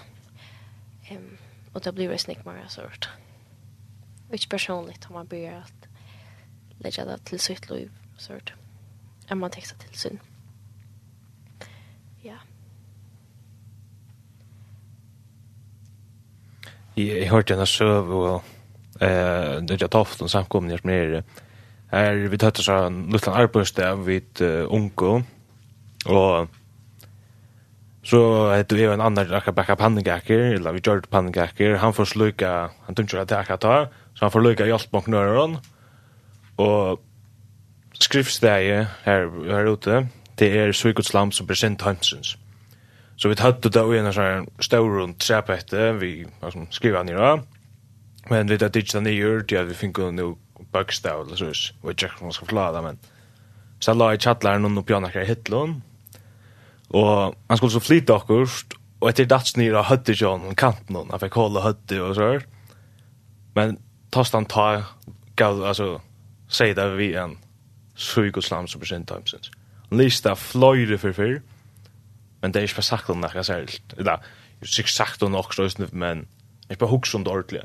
Ehm 1.08 1.36
och 1.72 1.80
det 1.80 1.92
blir 1.92 2.12
ju 2.12 2.18
snick 2.18 2.44
mer 2.44 2.66
sort. 2.68 3.08
Which 4.30 4.48
personligt 4.48 5.00
to 5.00 5.12
man 5.12 5.26
börjat 5.26 5.64
att 5.64 5.88
lägga 6.78 7.04
det 7.04 7.18
till 7.18 7.40
sitt 7.40 7.70
liv 7.70 7.90
sort. 8.18 8.52
Är 9.28 9.34
man 9.34 9.50
textat 9.50 9.80
till 9.80 9.98
sin. 9.98 10.18
Ja. 12.22 12.36
Jag 16.94 17.26
hörde 17.26 17.54
en 17.54 17.66
söv 17.66 18.10
och 18.10 18.44
eh 19.02 19.62
det 19.62 19.80
jag 19.80 19.90
tog 19.90 20.30
samkomna 20.30 20.78
mer 20.82 21.24
Her 21.90 22.14
vi 22.14 22.38
tatt 22.38 22.56
så 22.56 22.72
en 22.72 23.10
liten 23.12 23.32
Arbeidsdag 23.32 23.96
vid 23.96 24.40
uh, 24.40 24.74
Unko, 24.74 25.22
og 26.06 26.48
Så 28.02 28.48
hade 28.50 28.74
vi 28.74 28.84
en 28.84 29.00
annan 29.00 29.28
raka 29.28 29.52
backa 29.52 29.76
pannkaker, 29.76 30.38
eller 30.38 30.72
vi 30.72 30.80
gjorde 30.84 31.08
pannkaker. 31.08 31.74
Han 31.74 31.94
får 31.94 32.04
sluka, 32.04 32.70
han 32.86 32.94
tunkar 32.94 33.18
att 33.18 33.28
det 33.28 33.56
ta, 33.56 33.88
så 34.14 34.24
han 34.24 34.30
får 34.30 34.40
sluka 34.40 34.66
hjälpbanknören. 34.66 35.58
Och 36.56 37.00
skriftstäje 37.92 38.86
här 39.02 39.52
här 39.52 39.72
ute, 39.72 40.06
det 40.34 40.58
är 40.58 40.72
Suikotslam 40.72 41.32
som 41.32 41.46
present 41.46 41.82
Hansens. 41.82 42.36
Så 43.16 43.28
vi 43.28 43.34
hade 43.40 43.58
det 43.60 43.68
då 43.68 43.94
i 43.94 43.98
en 43.98 44.12
sån 44.12 44.22
här 44.22 44.46
stor 44.58 44.98
rund 44.98 45.18
träpette, 45.18 45.92
vi 45.92 46.26
alltså 46.40 46.66
skriva 46.70 47.02
ner 47.02 47.14
då. 47.14 47.42
Men 48.28 48.46
vi 48.46 48.54
hade 48.54 48.68
ditchat 48.68 49.02
ner 49.02 49.44
det 49.48 49.62
vi 49.62 49.74
fick 49.74 49.98
nu 49.98 50.34
bugstav 50.72 51.26
eller 51.26 51.36
så. 51.36 51.74
Vi 51.88 51.94
checkar 51.94 52.24
vad 52.24 52.34
ska 52.34 52.46
flada 52.46 52.82
men. 52.82 52.98
Så 53.78 53.94
la 53.94 54.14
i 54.14 54.18
chatlaren 54.18 54.78
och 54.78 54.86
på 54.86 55.00
några 55.00 55.20
hittlån 55.20 55.82
Og 56.92 57.34
han 57.48 57.56
skulle 57.58 57.72
så 57.72 57.82
flytta 57.82 58.18
akkurst, 58.20 58.76
og 59.02 59.08
etter 59.10 59.26
dats 59.26 59.56
nira 59.56 59.82
høtti 59.88 60.14
sjån, 60.14 60.52
kanten 60.58 60.98
hon, 60.98 61.10
han 61.10 61.22
fikk 61.22 61.38
holde 61.40 61.64
høtti 61.64 61.98
og 62.02 62.14
så. 62.18 62.28
Men 63.56 63.78
tost 64.14 64.36
han 64.36 64.46
ta, 64.46 64.84
gav, 65.40 65.62
altså, 65.66 65.96
seg 66.52 66.76
det 66.78 66.86
vi 66.98 67.12
en 67.18 67.38
sjuk 67.98 68.38
og 68.38 68.46
slam 68.46 68.68
som 68.70 68.82
beskynt 68.82 69.08
time 69.10 69.26
sinds. 69.28 69.50
Han 69.88 70.00
lyste 70.00 70.34
fløyre 70.38 71.00
for 71.00 71.16
fyr, 71.16 71.40
men 72.42 72.52
det 72.52 72.60
er 72.60 72.68
ikke 72.68 72.80
bare 72.80 72.90
sagt 72.90 73.10
om 73.12 73.20
nekka 73.22 73.44
særligt. 73.46 73.96
Det 73.96 74.06
er 74.06 74.20
sikkert 74.62 74.94
sagt 74.94 75.22
om 75.22 75.32
nok, 75.32 75.54
men 75.92 76.26
jeg 76.68 76.78
bare 76.78 76.90
hugsa 76.90 77.18
om 77.18 77.24
det 77.24 77.32
ordentlig. 77.32 77.62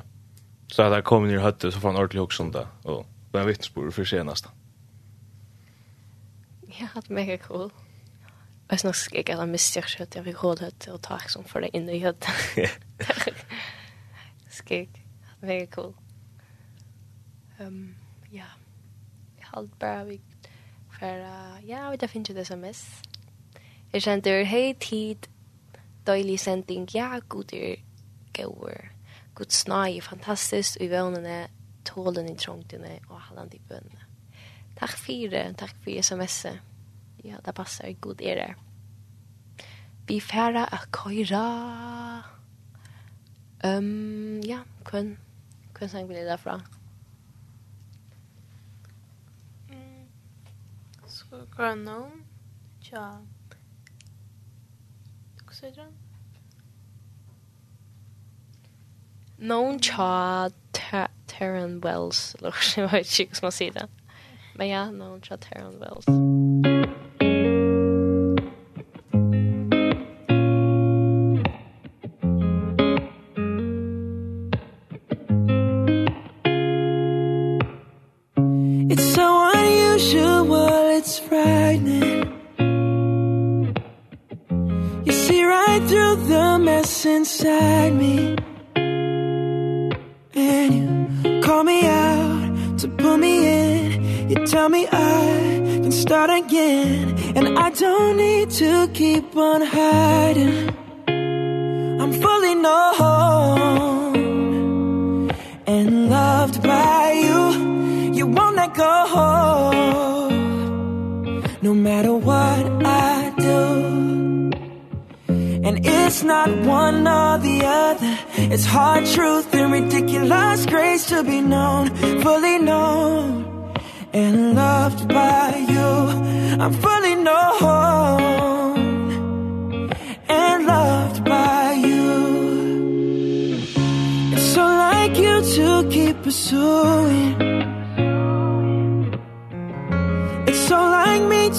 Så 0.71 0.89
da 0.89 0.99
jeg 0.99 1.07
kom 1.07 1.25
inn 1.25 1.35
i 1.35 1.41
høtti, 1.43 1.71
så 1.71 1.79
får 1.79 1.93
han 1.93 1.99
ordentlig 2.01 2.23
hugsa 2.25 2.43
om 2.43 2.51
det, 2.51 2.65
og 2.83 3.05
det 3.31 3.39
er 3.39 3.43
en 3.45 3.51
vittnesbord 3.51 3.91
for 3.91 4.03
senast. 4.07 4.49
Ja, 6.77 6.89
det 6.93 7.09
er 7.09 7.13
mega 7.15 7.37
cool. 7.41 7.71
Jeg 8.69 8.79
snackar 8.79 9.17
ikke 9.17 9.31
jag 9.31 9.39
alla 9.39 9.51
missar 9.51 9.81
ikke 9.81 10.03
at 10.03 10.15
jeg 10.15 10.25
vill 10.25 10.35
hålla 10.35 10.69
det 10.69 10.87
och 10.87 11.01
ta 11.01 11.17
som 11.27 11.43
for 11.43 11.59
det 11.59 11.69
inne 11.73 11.95
i 11.95 11.99
hött. 11.99 12.25
Skik. 14.49 14.89
Very 15.41 15.65
cool. 15.65 15.95
Um, 17.59 17.95
ja. 18.31 18.45
Jeg 19.37 19.45
har 19.45 19.57
alt 19.57 19.79
bare 19.79 20.05
vi 20.05 20.21
for 20.99 21.05
uh, 21.05 21.69
ja, 21.69 21.89
vi 21.91 21.97
tar 21.97 22.07
finns 22.07 22.29
det 22.29 22.47
som 22.47 22.63
SMS. 22.63 23.01
Jeg 23.93 24.01
känner 24.01 24.43
hei 24.43 24.73
tid 24.73 25.27
døylig 26.07 26.39
sending. 26.39 26.89
Ja, 26.95 27.19
god 27.29 27.53
er 27.53 27.75
goer. 28.33 28.91
God 29.33 29.51
snaj 29.51 29.97
är 29.97 30.01
fantastiskt 30.01 30.77
i 30.81 30.87
vøvnene, 30.87 31.47
tålen 31.85 32.29
i 32.29 32.35
trångtene 32.35 32.99
og 33.09 33.21
halland 33.21 33.53
i 33.53 33.61
bönne. 33.69 34.05
Takk 34.79 34.97
for 34.97 35.29
det. 35.29 35.57
Tack 35.57 35.75
för 35.83 35.91
sms'et 35.91 36.59
ja, 37.27 37.41
det 37.45 37.55
passar 37.55 37.91
god 38.01 38.21
er 38.21 38.35
det. 38.41 38.53
Vi 40.07 40.19
færa 40.19 40.63
a 40.71 40.77
køyra. 40.91 41.43
Um, 43.63 44.39
ja, 44.41 44.59
kun, 44.83 45.17
kun 45.73 45.89
sang 45.89 46.09
vi 46.09 46.15
det 46.15 46.25
derfra? 46.25 46.61
Mm. 49.69 50.07
Så 51.07 51.75
nå? 51.75 51.99
Tja. 52.81 53.17
Hva 55.43 55.53
sier 55.53 55.73
du? 55.75 55.87
Noen 59.37 59.79
tja 59.79 60.57
Taron 61.27 61.79
Wells, 61.83 62.35
eller 62.39 62.55
jag 62.77 62.91
vet 62.91 63.19
ikke 63.19 63.41
hva 63.41 63.49
man 63.49 63.51
sier 63.59 63.75
det. 63.75 63.89
Men 64.57 64.71
ja, 64.71 64.87
noen 64.91 65.21
tja 65.21 65.37
Taron 65.37 65.77
Wells. 65.81 66.76
Musik 66.87 67.36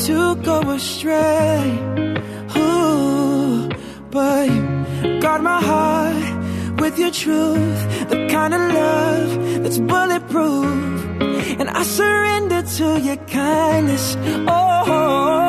to 0.07 0.37
go 0.37 0.61
astray. 0.71 1.65
Ooh, 2.57 3.69
but 4.11 4.49
you 4.49 5.21
guard 5.21 5.43
my 5.43 5.61
heart 5.61 6.81
with 6.81 6.99
your 6.99 7.11
truth 7.11 8.09
The 8.09 8.29
kind 8.31 8.55
of 8.55 8.61
love 8.61 9.63
that's 9.63 9.79
bulletproof. 9.79 11.61
And 11.61 11.69
I 11.71 11.83
surrender 11.83 12.63
to 12.63 13.01
your 13.01 13.17
kindness. 13.17 14.17
Oh, 14.17 14.85
oh, 14.87 14.87
oh 14.87 15.48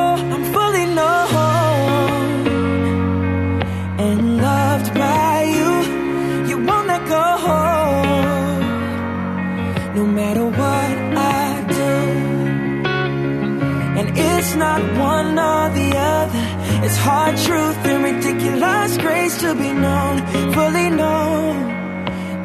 not 14.60 14.82
one 15.14 15.38
or 15.38 15.64
the 15.78 15.90
other. 15.96 16.44
It's 16.84 16.98
hard 17.08 17.34
truth 17.48 17.80
and 17.90 18.00
ridiculous 18.10 18.92
grace 18.98 19.36
to 19.40 19.54
be 19.54 19.70
known 19.84 20.16
fully 20.56 20.88
known 21.00 21.56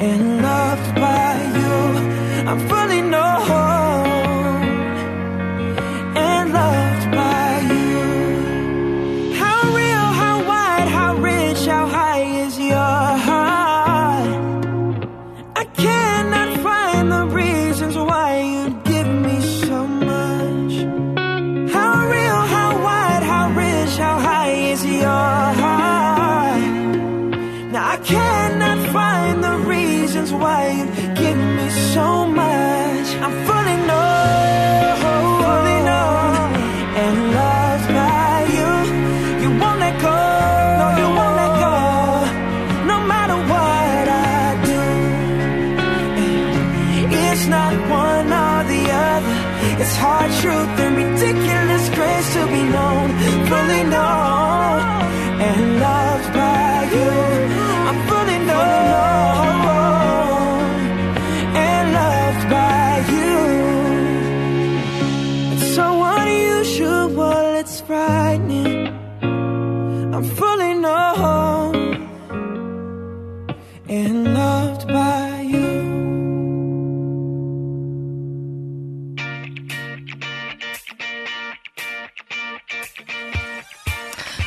and 0.08 0.22
loved 0.42 0.96
by 0.96 1.32
you. 1.60 1.78
I'm 2.50 2.62
fully 2.72 3.02
known 3.14 4.62
and 6.30 6.46
loved 6.60 7.06
by 7.20 7.45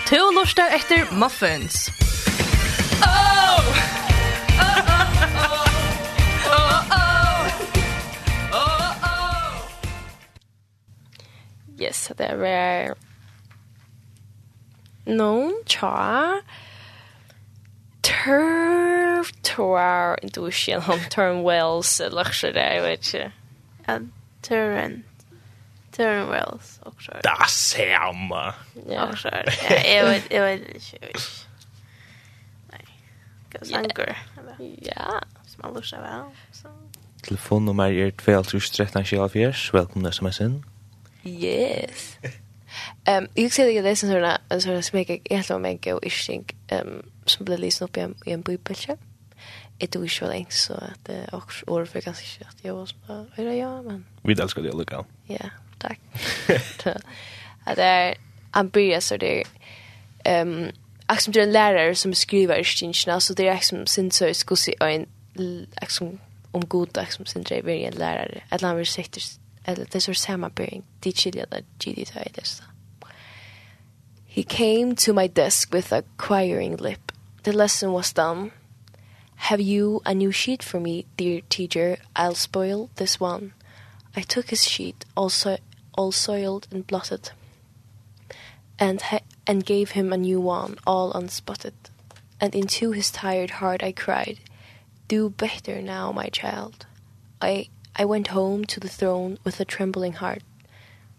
to 0.08 0.16
lustar 0.32 0.70
etter 0.70 1.04
muffins. 1.12 1.90
Yes, 11.78 12.08
det 12.16 12.30
var 12.40 12.96
noen 15.04 15.52
tja 15.68 16.40
turf 18.00 19.34
tour 19.42 20.16
intuition 20.22 20.80
on 20.88 21.04
turn 21.10 21.42
wells 21.42 22.00
luxury, 22.00 22.56
jeg 22.56 22.82
vet 22.82 23.12
ikke. 23.12 23.32
Ja, 23.86 23.98
turn 24.42 25.04
Turn 25.98 26.30
Wells 26.30 26.80
och 26.82 27.02
så. 27.02 27.12
Där 27.12 27.46
ser 27.48 28.28
man. 28.28 28.52
Ja, 28.90 29.16
så. 29.16 29.28
Jag 29.84 30.06
vet 30.08 30.32
jag 30.32 30.42
vet 30.42 30.60
inte. 30.60 31.18
Nej. 32.70 32.86
Cuz 33.50 33.72
anger. 33.72 34.18
Ja, 34.82 35.20
som 35.46 35.62
man 35.62 35.74
lusar 35.74 36.00
väl. 36.00 36.36
Så 36.52 36.68
Telefonnummer 37.22 37.90
er 37.90 38.10
2.13.24. 38.10 39.72
Velkommen 39.72 40.12
sms 40.12 40.40
inn. 40.40 40.64
Yes. 41.24 42.18
Ehm, 43.04 43.24
um, 43.24 43.30
jag 43.34 43.52
ser 43.52 43.66
det 43.66 43.82
där 43.82 43.94
som 43.94 44.08
såna 44.08 44.40
en 44.48 44.60
sån 44.60 44.82
smek 44.82 45.10
jag 45.10 45.36
helt 45.36 45.50
om 45.50 45.64
en 45.64 45.78
go 45.78 46.00
ishink 46.02 46.54
ehm 46.68 47.02
som 47.24 47.44
blir 47.44 47.58
lyssna 47.58 47.84
upp 47.84 47.96
i 47.96 48.00
en 48.00 48.14
i 48.24 48.32
en 48.32 48.42
bubbelche. 48.42 48.96
är 49.78 50.02
ju 50.02 50.08
så 50.08 50.26
länge 50.26 50.50
så 50.50 50.74
att 50.74 51.04
det 51.04 51.28
också 51.32 51.64
år 51.66 51.84
för 51.84 52.00
ganska 52.00 52.24
kött. 52.24 52.56
Jag 52.62 52.74
var 52.74 52.86
så 52.86 52.96
där. 53.06 53.52
Ja, 53.52 53.82
men. 53.82 54.04
Vi 54.22 54.32
älskar 54.32 54.62
det 54.62 54.72
lokal. 54.72 55.04
Ja 55.26 55.50
tack. 55.78 56.00
att 57.64 57.76
det 57.76 57.82
är 57.82 58.14
han 58.50 58.68
börjar 58.68 59.00
så 59.00 59.16
det 59.16 59.44
ehm 60.24 60.70
det 61.26 61.40
är 61.40 61.42
en 61.42 61.52
lärare 61.52 61.94
som 61.94 62.14
skriver 62.14 62.58
i 62.58 62.64
stinchen 62.64 63.20
så 63.20 63.34
det 63.34 63.48
är 63.48 63.52
Axel 63.52 63.86
sin 63.86 64.10
så 64.10 64.34
ska 64.34 64.56
se 64.56 64.74
en 64.80 65.06
Axel 65.74 66.18
om 66.52 66.66
god 66.66 66.98
Axel 66.98 67.26
sin 67.26 67.42
driver 67.42 67.72
en 67.72 67.94
lärare 67.94 68.42
att 68.48 68.60
han 68.60 68.76
vill 68.76 68.86
sektor 68.86 69.22
eller 69.64 69.86
det 69.92 70.00
så 70.00 70.14
samma 70.14 70.48
bring 70.48 70.82
det 71.00 71.16
chilla 71.16 71.46
det 71.50 71.64
GD 71.78 72.08
så 72.08 72.18
det 72.34 72.46
så 72.46 72.64
He 74.26 74.44
came 74.44 74.94
to 74.94 75.12
my 75.12 75.26
desk 75.28 75.74
with 75.74 75.92
a 75.92 76.02
quiring 76.16 76.76
lip. 76.76 77.12
The 77.42 77.52
lesson 77.52 77.92
was 77.92 78.12
done. 78.12 78.50
Have 79.34 79.60
you 79.60 80.00
a 80.04 80.14
new 80.14 80.32
sheet 80.32 80.62
for 80.62 80.80
me, 80.80 81.06
dear 81.16 81.40
teacher? 81.48 81.96
I'll 82.14 82.34
spoil 82.34 82.88
this 82.94 83.20
one. 83.20 83.52
I 84.14 84.22
took 84.22 84.50
his 84.50 84.62
sheet, 84.62 85.04
also 85.16 85.56
all 85.98 86.12
soiled 86.12 86.68
and 86.70 86.86
blotted, 86.86 87.32
and, 88.78 89.02
and 89.48 89.66
gave 89.66 89.90
him 89.90 90.12
a 90.12 90.16
new 90.16 90.40
one, 90.40 90.78
all 90.86 91.12
unspotted. 91.12 91.74
And 92.40 92.54
into 92.54 92.92
his 92.92 93.10
tired 93.10 93.50
heart 93.58 93.82
I 93.82 93.90
cried, 93.90 94.38
Do 95.08 95.28
better 95.28 95.82
now, 95.82 96.12
my 96.12 96.28
child. 96.28 96.86
I, 97.42 97.68
I 97.96 98.04
went 98.04 98.28
home 98.28 98.64
to 98.66 98.78
the 98.78 98.88
throne 98.88 99.38
with 99.42 99.58
a 99.58 99.64
trembling 99.64 100.12
heart. 100.12 100.44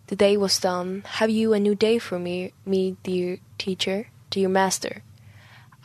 The 0.08 0.16
day 0.16 0.38
was 0.38 0.58
done. 0.58 1.04
Have 1.20 1.30
you 1.30 1.52
a 1.52 1.60
new 1.60 1.76
day 1.76 2.00
for 2.00 2.18
me, 2.18 2.54
me 2.66 2.96
dear 3.04 3.40
teacher, 3.58 4.08
dear 4.30 4.48
master? 4.48 5.04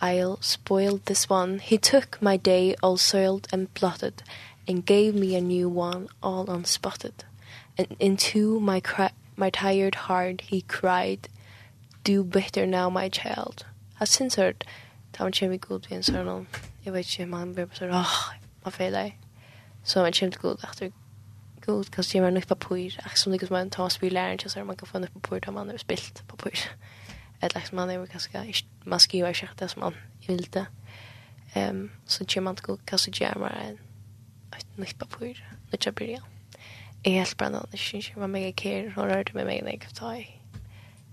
I'll 0.01 0.41
spoil 0.41 1.01
this 1.05 1.29
one. 1.29 1.59
He 1.59 1.79
took 1.79 2.23
my 2.23 2.37
day 2.37 2.77
all 2.81 2.97
soiled 2.97 3.49
and 3.53 3.75
blotted, 3.75 4.23
and 4.69 4.87
gave 4.87 5.17
me 5.17 5.35
a 5.35 5.41
new 5.41 5.69
one 5.69 6.09
all 6.23 6.49
unspotted 6.49 7.25
and 7.79 7.97
into 8.01 8.61
my 8.61 8.81
cry 8.81 9.11
my 9.37 9.51
tired 9.51 9.95
heart 9.95 10.41
he 10.41 10.63
cried 10.63 11.29
do 12.05 12.23
better 12.23 12.67
now 12.67 12.91
my 12.91 13.09
child. 13.09 13.67
Har 13.95 14.07
sinsert 14.07 14.65
ta 15.15 15.25
man 15.25 15.33
kjemi 15.33 15.59
god 15.59 15.87
vi 15.89 15.97
en 15.97 16.03
sånn 16.07 16.29
og 16.31 16.59
jeg 16.85 16.93
vet 16.95 17.07
ikke 17.07 17.31
man 17.31 17.55
blir 17.55 17.71
sånn 17.79 17.95
åh 17.95 18.17
man 18.65 18.75
feiler 18.75 19.13
så 19.87 20.03
man 20.03 20.17
kjemi 20.17 20.41
god 20.43 20.65
etter 20.69 20.91
god 21.67 21.91
kan 21.95 22.09
kjemi 22.09 22.33
nok 22.35 22.49
papir 22.51 22.99
ak 23.07 23.17
som 23.21 23.33
det 23.33 23.51
man 23.55 23.71
toss 23.71 23.95
og 23.95 23.99
spille 23.99 24.19
læreren 24.19 24.43
til 24.43 24.51
så 24.51 24.65
man 24.65 24.81
kan 24.81 24.91
få 24.91 25.03
nok 25.05 25.15
papir 25.21 25.45
da 25.47 25.55
man 25.55 25.71
har 25.71 25.79
spilt 25.79 26.25
papir 26.29 26.67
et 27.43 27.55
lagt 27.55 27.73
man 27.73 27.91
er 27.91 28.07
kanskje 28.07 28.65
man 28.85 29.01
skriver 29.01 29.29
ikke 29.29 29.49
det 29.61 29.71
som 29.71 29.87
man 29.87 29.95
vil 30.27 30.47
det 30.59 30.67
um, 31.57 31.91
så 32.07 32.27
kjemi 32.27 32.45
man 32.51 32.63
god 32.63 32.87
kan 32.87 32.99
så 32.99 33.11
kjemi 33.11 33.47
man 33.47 33.79
et 34.59 34.79
nytt 34.79 34.99
papir 34.99 35.45
nytt 35.73 36.34
Jeg 37.05 37.13
helt 37.13 37.37
bare 37.37 37.61
jeg 37.73 37.79
synes 37.79 38.07
ikke 38.09 38.21
hva 38.21 38.27
mega 38.33 38.53
kjær, 38.57 38.87
hun 38.95 39.11
rørte 39.11 39.35
med 39.37 39.45
meg 39.45 39.59
når 39.63 39.75
jeg 39.75 39.93
ta 39.99 40.13
i. 40.17 40.25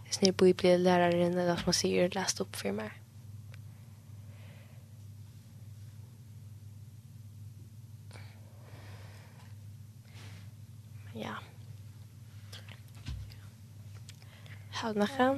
Jeg 0.06 0.14
snir 0.16 0.32
på 0.32 0.46
i 0.48 0.54
blir 0.54 0.78
læreren, 0.80 1.36
eller 1.38 1.60
som 1.60 1.68
man 1.68 1.76
sier, 1.76 2.08
lest 2.16 2.40
opp 2.40 2.56
for 2.56 2.72
meg. 2.72 2.92
Ja. 11.16 11.36
Har 14.80 14.96
du 14.96 15.04
noe? 15.04 15.32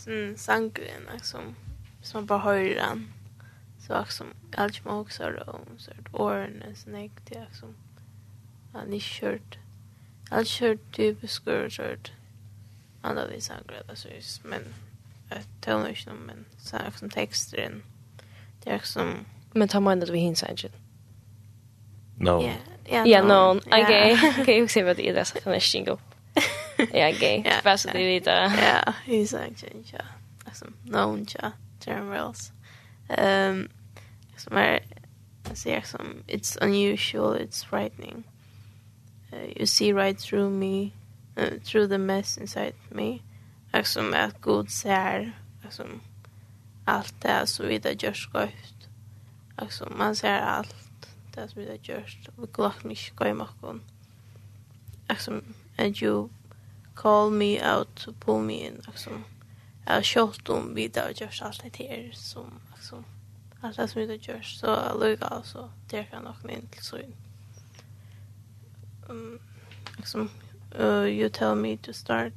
Sånn 0.00 0.36
sangren, 0.40 1.10
liksom, 1.12 1.52
som 2.00 2.22
man 2.22 2.32
bare 2.32 2.48
hører 2.48 2.76
den. 2.80 3.08
Så 3.84 4.00
liksom, 4.00 4.32
alt 4.56 4.80
som 4.80 4.88
man 4.88 5.04
også 5.04 5.28
har 5.28 5.42
om, 5.52 5.74
så 5.76 5.92
er 5.92 6.06
det 6.06 6.14
årene, 6.14 6.72
sånn, 6.80 7.02
jeg, 7.02 7.12
det 7.28 7.36
er 7.36 7.50
liksom, 7.50 7.76
han 8.78 8.92
är 8.92 9.00
kört. 9.00 9.58
Han 10.30 10.38
har 10.38 10.44
kjørt 10.44 10.78
typisk 10.92 11.46
og 11.46 11.70
kjørt. 11.70 12.12
Han 13.02 13.16
har 13.16 13.26
vist 13.26 13.52
han 13.52 13.62
grød, 13.68 13.82
altså, 13.88 14.08
men 14.44 14.74
jeg 15.30 15.44
tøller 15.62 15.86
inte 15.86 16.06
någon, 16.06 16.26
men 16.26 16.46
så 16.58 16.76
här 16.76 16.90
som 16.90 17.10
texter 17.10 17.66
in. 17.66 17.82
Det 18.64 18.70
är 18.70 18.74
liksom... 18.74 19.26
Men 19.54 19.68
ta 19.68 19.80
meg 19.80 19.92
inn 19.92 20.02
at 20.02 20.12
vi 20.12 20.18
hinser 20.18 20.50
ikke. 20.50 20.70
No. 22.16 22.42
Ja, 22.42 22.56
yeah, 22.90 23.08
yeah 23.08 23.26
no. 23.26 23.52
no. 23.52 23.60
okej, 23.66 24.12
Okay. 24.12 24.40
Okay, 24.42 24.58
jag 24.58 24.70
ser 24.70 24.84
vad 24.84 24.96
det 24.96 25.08
är 25.08 25.24
så 25.24 25.40
kan 25.40 25.52
jag 25.52 25.62
skinga 25.62 25.90
upp. 25.90 26.14
Ja, 26.92 27.10
gay. 27.20 27.44
Fast 27.62 27.86
det 27.92 27.98
är 27.98 28.14
lite... 28.14 28.30
Ja, 28.30 28.92
he's 29.06 29.44
like 29.44 29.66
ja. 29.92 30.04
Alltså, 30.44 30.66
no, 30.84 31.24
ja. 31.42 31.52
Term 31.80 32.10
rules. 32.10 32.52
Ehm, 33.08 33.68
som 34.36 34.56
är 34.56 34.80
Jag 35.48 35.56
ser 35.56 35.80
som 35.80 36.22
it's 36.26 36.58
unusual, 36.60 37.36
it's 37.36 37.64
frightening. 37.64 38.24
Uh, 39.32 39.46
you 39.56 39.66
see 39.66 39.92
right 39.92 40.18
through 40.18 40.50
me, 40.50 40.92
uh, 41.36 41.58
through 41.64 41.88
the 41.88 41.98
mess 41.98 42.38
inside 42.38 42.74
me. 42.90 43.18
Och 43.72 43.86
som 43.86 44.14
att 44.14 44.40
god 44.40 44.70
ser, 44.70 45.32
och 45.64 45.86
allt 46.84 47.14
det 47.20 47.46
som 47.46 47.66
vi 47.66 47.80
har 47.84 47.90
gjort 47.90 48.16
skövt. 48.16 48.88
Och 49.56 49.98
man 49.98 50.16
ser 50.16 50.38
allt 50.38 50.76
det 51.34 51.48
som 51.48 51.62
vi 51.62 51.68
har 51.68 51.78
gjort. 51.82 52.28
Vi 52.38 52.46
glömmer 52.52 52.84
mig 52.84 52.96
skoj 52.96 53.34
makon. 53.34 53.82
Och 55.08 55.42
and 55.78 56.02
you 56.02 56.28
call 56.94 57.30
me 57.30 57.76
out 57.76 57.94
to 57.94 58.12
pull 58.12 58.42
me 58.42 58.66
in. 58.66 58.82
liksom 58.86 59.24
jag 59.86 59.94
har 59.94 60.02
kört 60.02 60.48
om 60.48 60.74
vi 60.74 60.90
har 60.94 61.10
gjort 61.10 61.42
allt 61.42 61.62
det 61.62 61.84
här 61.84 62.10
som, 62.12 62.60
liksom 62.74 63.04
allt 63.60 63.76
det 63.76 63.88
som 63.88 64.00
vi 64.00 64.06
har 64.06 64.14
gjort. 64.14 64.44
Så 64.44 64.98
lugga 65.00 65.26
alltså 65.26 65.70
det 65.90 66.04
kan 66.04 66.24
nog 66.24 66.50
inte 66.50 66.84
så 66.84 66.96
inte 66.96 67.25
um, 69.08 69.38
liksom, 69.96 70.30
uh, 70.78 71.04
you 71.04 71.28
tell 71.28 71.54
me 71.54 71.76
to 71.76 71.92
start, 71.92 72.32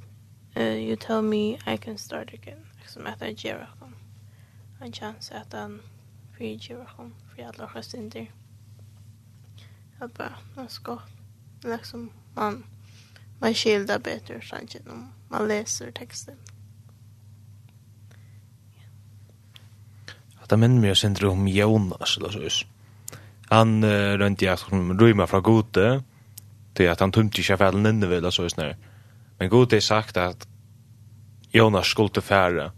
uh, 0.57 0.63
you 0.63 0.95
tell 0.95 1.21
me 1.21 1.57
I 1.65 1.77
can 1.77 1.97
start 1.97 2.33
again. 2.33 2.65
Liksom, 2.79 3.07
att 3.07 3.21
jag 3.21 3.31
ger 3.31 3.69
honom 3.79 3.95
en 4.79 4.91
chans 4.91 5.31
att 5.31 5.53
han 5.53 5.81
friger 6.37 6.75
honom 6.75 7.13
för 7.35 7.43
alla 7.43 7.65
röstinter. 7.65 8.31
Att 9.99 10.13
bara, 10.13 10.35
man 10.55 10.69
ska, 10.69 10.99
liksom, 11.63 12.09
man, 12.33 12.63
man 13.39 13.53
skildrar 13.53 13.99
bättre 13.99 14.41
kanske 14.41 14.79
om 14.89 15.13
man 15.29 15.47
läser 15.47 15.91
texten. 15.91 16.35
Det 20.49 20.57
minner 20.57 20.81
mig 20.81 20.91
å 20.91 20.97
sindre 20.97 21.29
om 21.29 21.47
Jonas, 21.47 22.17
eller 22.17 22.49
så 22.49 22.65
Han 23.49 23.83
uh, 23.83 24.17
rønte 24.17 24.45
jeg 24.45 24.57
som 24.57 24.97
rymer 24.97 25.29
fra 25.29 25.39
gode, 25.45 26.03
Det 26.79 26.87
att 26.87 26.99
han 26.99 27.11
tömte 27.11 27.43
sig 27.43 27.55
väl 27.55 27.75
inne 27.75 28.07
vid 28.07 28.25
och 28.25 28.33
så 28.33 28.43
just 28.43 28.57
när. 28.57 28.77
Men 29.37 29.49
god 29.49 29.73
har 29.73 29.79
sagt 29.79 30.17
att 30.17 30.47
Jonas 31.51 31.87
skulle 31.87 32.21
färre. 32.21 32.71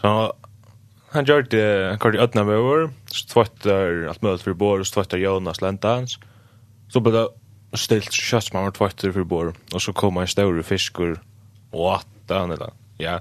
Så 0.00 0.34
han 1.10 1.24
gör 1.24 1.42
det 1.42 1.98
kort 2.00 2.14
i 2.14 2.18
ödna 2.18 2.40
över. 2.40 2.90
Så 3.06 3.26
tvättar 3.26 4.06
allt 4.06 4.22
möjligt 4.22 4.42
för 4.42 4.52
bor 4.52 4.80
och 4.80 4.86
tvättar 4.86 5.18
Jonas 5.18 5.60
läntans. 5.60 6.18
Så 6.88 7.00
blir 7.00 7.12
det 7.12 7.28
stilt 7.76 8.12
kött 8.12 8.44
som 8.44 8.56
han 8.56 8.64
har 8.64 8.72
tvättar 8.72 9.12
för 9.12 9.24
bor. 9.24 9.54
Och 9.74 9.82
så 9.82 9.92
kommer 9.92 10.20
en 10.20 10.28
stor 10.28 10.62
fiskor 10.62 11.22
och 11.70 11.94
åtta 11.94 12.38
han 12.38 12.50
eller. 12.50 12.70
Ja. 12.98 13.20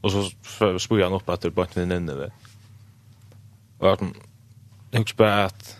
Och 0.00 0.12
så 0.12 0.30
spog 0.78 1.00
han 1.00 1.12
upp 1.12 1.28
att 1.28 1.40
det 1.40 1.50
bara 1.50 1.66
inte 1.66 1.82
inne 1.82 2.14
väl. 2.14 2.32
Och 3.78 3.88
jag 3.88 4.98
husker 4.98 5.16
bara 5.16 5.44
att 5.44 5.76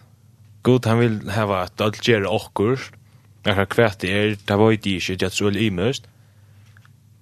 God 0.62 0.86
han 0.86 0.98
vill 0.98 1.30
hava 1.30 1.62
at 1.62 1.80
alt 1.80 2.08
gjer 2.08 2.26
okkur 2.26 2.99
akkurat 3.44 3.72
kvært 3.72 4.00
det 4.02 4.10
er, 4.10 4.34
det 4.36 4.56
var 4.58 4.74
ikke 4.74 4.96
ikke, 4.98 5.16
det 5.16 5.28
er 5.28 5.34
så 5.34 5.48
imøst. 5.48 6.08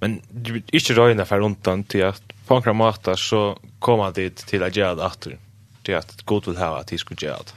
Men 0.01 0.21
du 0.31 0.59
ikke 0.73 0.95
røyna 0.95 1.27
for 1.27 1.43
undan 1.43 1.85
til 1.85 2.07
at 2.07 2.35
på 2.49 2.57
enkla 2.57 2.73
måte 2.73 3.15
så 3.19 3.59
kom 3.79 4.01
han 4.01 4.15
dit 4.17 4.45
til 4.49 4.63
at 4.63 4.75
gjøre 4.75 4.97
det 4.99 5.05
atter, 5.05 5.39
til 5.85 5.99
at 5.99 6.15
god 6.27 6.47
vil 6.49 6.59
hava 6.59 6.81
at 6.81 6.91
de 6.91 6.99
skulle 6.99 7.21
gjøre 7.21 7.51
det. 7.51 7.55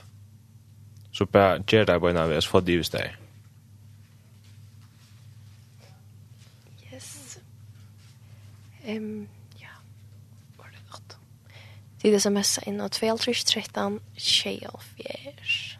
Så 1.11 1.25
bare 1.25 1.61
gjør 1.67 1.85
det 1.85 1.99
på 1.99 2.09
en 2.09 2.17
av 2.17 2.31
oss, 2.31 2.47
for 2.47 2.59
det 2.59 2.79
det. 2.91 3.09
Yes. 6.93 7.39
Um, 8.87 9.27
ja, 9.61 9.75
var 10.57 10.71
det 10.71 10.81
godt. 10.91 11.17
Tid 12.01 12.13
er 12.13 12.23
sms 12.23 12.57
inn 12.65 12.81
og 12.81 12.95
12.13, 12.95 13.99
24. 14.17 15.70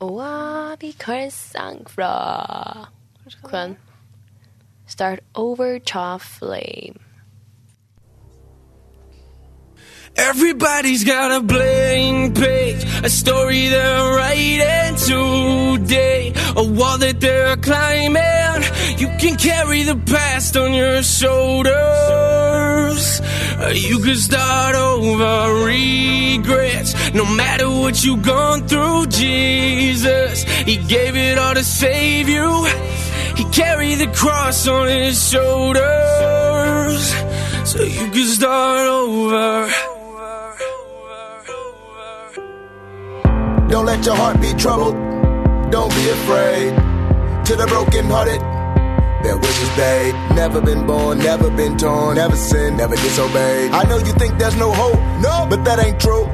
Åh, 0.00 0.80
vi 0.80 0.92
kører 0.92 1.24
en 1.24 1.30
sang 1.30 1.90
fra... 1.90 2.90
Hvem? 3.50 3.76
Start 4.86 5.20
over, 5.34 5.78
to 5.78 6.18
flame. 6.18 7.07
Everybody's 10.18 11.04
got 11.04 11.30
a 11.30 11.40
blank 11.40 12.36
page 12.36 12.84
A 13.04 13.08
story 13.08 13.68
they're 13.68 14.16
writing 14.16 14.96
today. 14.96 16.32
A 16.56 16.64
wall 16.64 16.98
that 16.98 17.20
they're 17.20 17.56
climbing 17.56 18.64
You 18.98 19.08
can 19.20 19.36
carry 19.36 19.84
the 19.84 19.94
past 19.94 20.56
on 20.56 20.74
your 20.74 21.04
shoulders. 21.04 21.78
You 23.74 24.00
can 24.00 24.16
start 24.16 24.74
over 24.74 25.64
regrets 25.64 26.94
No 27.14 27.24
matter 27.36 27.70
what 27.70 28.04
you've 28.04 28.22
gone 28.22 28.66
through, 28.66 29.06
Jesus 29.06 30.42
He 30.42 30.78
gave 30.78 31.14
it 31.14 31.38
all 31.38 31.54
to 31.54 31.62
save 31.62 32.28
you. 32.28 32.66
He 33.36 33.44
carried 33.50 33.98
the 33.98 34.08
cross 34.08 34.66
on 34.66 34.88
his 34.88 35.30
shoulders. 35.30 37.14
So 37.64 37.82
you 37.82 38.10
can 38.10 38.26
start 38.26 38.88
over 38.88 39.87
Don't 43.78 43.86
let 43.86 44.04
your 44.04 44.16
heart 44.16 44.40
be 44.40 44.52
troubled. 44.54 44.96
Don't 45.70 45.94
be 45.94 46.08
afraid. 46.10 46.74
To 47.46 47.54
the 47.54 47.64
broken 47.68 48.06
hearted 48.06 48.40
Their 49.22 49.36
wishes 49.38 49.76
they 49.76 50.12
Never 50.34 50.60
been 50.60 50.84
born, 50.84 51.18
never 51.18 51.48
been 51.48 51.78
torn 51.78 52.16
Never 52.16 52.34
sinned, 52.34 52.76
never 52.78 52.96
disobeyed. 52.96 53.70
I 53.70 53.84
know 53.84 53.98
you 53.98 54.12
think 54.14 54.36
there's 54.36 54.56
no 54.56 54.72
hope 54.72 54.98
No, 55.22 55.46
but 55.48 55.64
that 55.64 55.78
ain't 55.78 56.00
true 56.00 56.26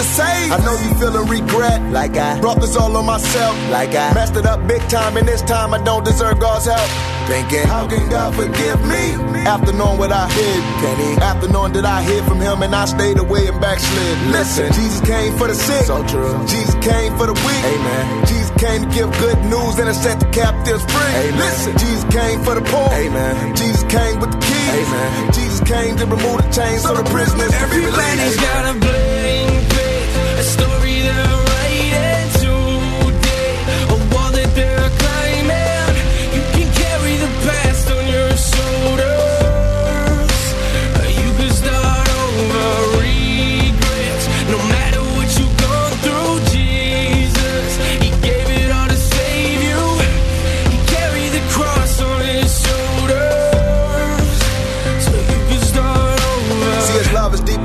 to 0.00 0.06
say. 0.16 0.50
I 0.50 0.56
know 0.64 0.76
you 0.80 0.90
feeling 0.96 1.28
regret. 1.28 1.80
Like 1.92 2.16
I 2.16 2.40
brought 2.40 2.60
this 2.60 2.76
all 2.76 2.96
on 2.96 3.06
myself. 3.06 3.54
Like 3.70 3.94
I 3.94 4.12
messed 4.14 4.36
it 4.36 4.46
up 4.46 4.66
big 4.66 4.82
time 4.88 5.16
and 5.16 5.26
this 5.28 5.42
time 5.42 5.74
I 5.74 5.82
don't 5.82 6.04
deserve 6.04 6.40
God's 6.40 6.66
help. 6.66 6.88
Thinking 7.28 7.66
how 7.68 7.86
can 7.86 8.08
God 8.08 8.34
forgive 8.34 8.80
me? 8.86 9.20
after 9.46 9.72
knowing 9.72 9.98
what 9.98 10.12
I 10.12 10.28
did. 10.34 10.60
Can 10.82 10.96
he? 10.98 11.10
After 11.22 11.48
knowing 11.48 11.72
that 11.74 11.84
I 11.84 12.02
hid 12.02 12.24
from 12.24 12.40
him 12.40 12.62
and 12.62 12.74
I 12.74 12.84
stayed 12.84 13.18
away 13.18 13.46
and 13.46 13.60
backslid. 13.60 14.16
Listen. 14.32 14.72
Jesus 14.72 15.00
came 15.00 15.36
for 15.36 15.46
the 15.48 15.54
sick. 15.54 15.84
So 15.84 16.06
true. 16.06 16.36
Jesus 16.46 16.74
came 16.80 17.16
for 17.16 17.26
the 17.26 17.36
weak. 17.44 17.62
Amen. 17.64 18.26
Jesus 18.26 18.50
came 18.56 18.80
to 18.84 18.90
give 18.94 19.10
good 19.18 19.38
news 19.52 19.78
and 19.78 19.88
to 19.88 19.94
set 19.94 20.20
the 20.20 20.28
captives 20.30 20.84
free. 20.92 21.14
Amen. 21.28 21.38
Listen 21.38 21.72
Jesus 21.78 22.04
came 22.12 22.40
for 22.42 22.54
the 22.54 22.64
poor. 22.72 22.88
Amen. 22.92 23.56
Jesus 23.56 23.84
came 23.84 24.20
with 24.20 24.32
the 24.32 24.40
keys. 24.40 24.76
Amen. 24.80 25.32
Jesus 25.32 25.60
came 25.60 25.96
to 25.96 26.06
remove 26.06 26.40
the 26.40 26.48
chains 26.52 26.82
so 26.82 26.94
the 26.94 27.04
prisoners. 27.10 27.52
Every 27.52 27.84
released. 27.84 27.98
Everybody's 28.00 28.36
got 28.40 28.64
a 28.64 28.78
blue 28.78 28.99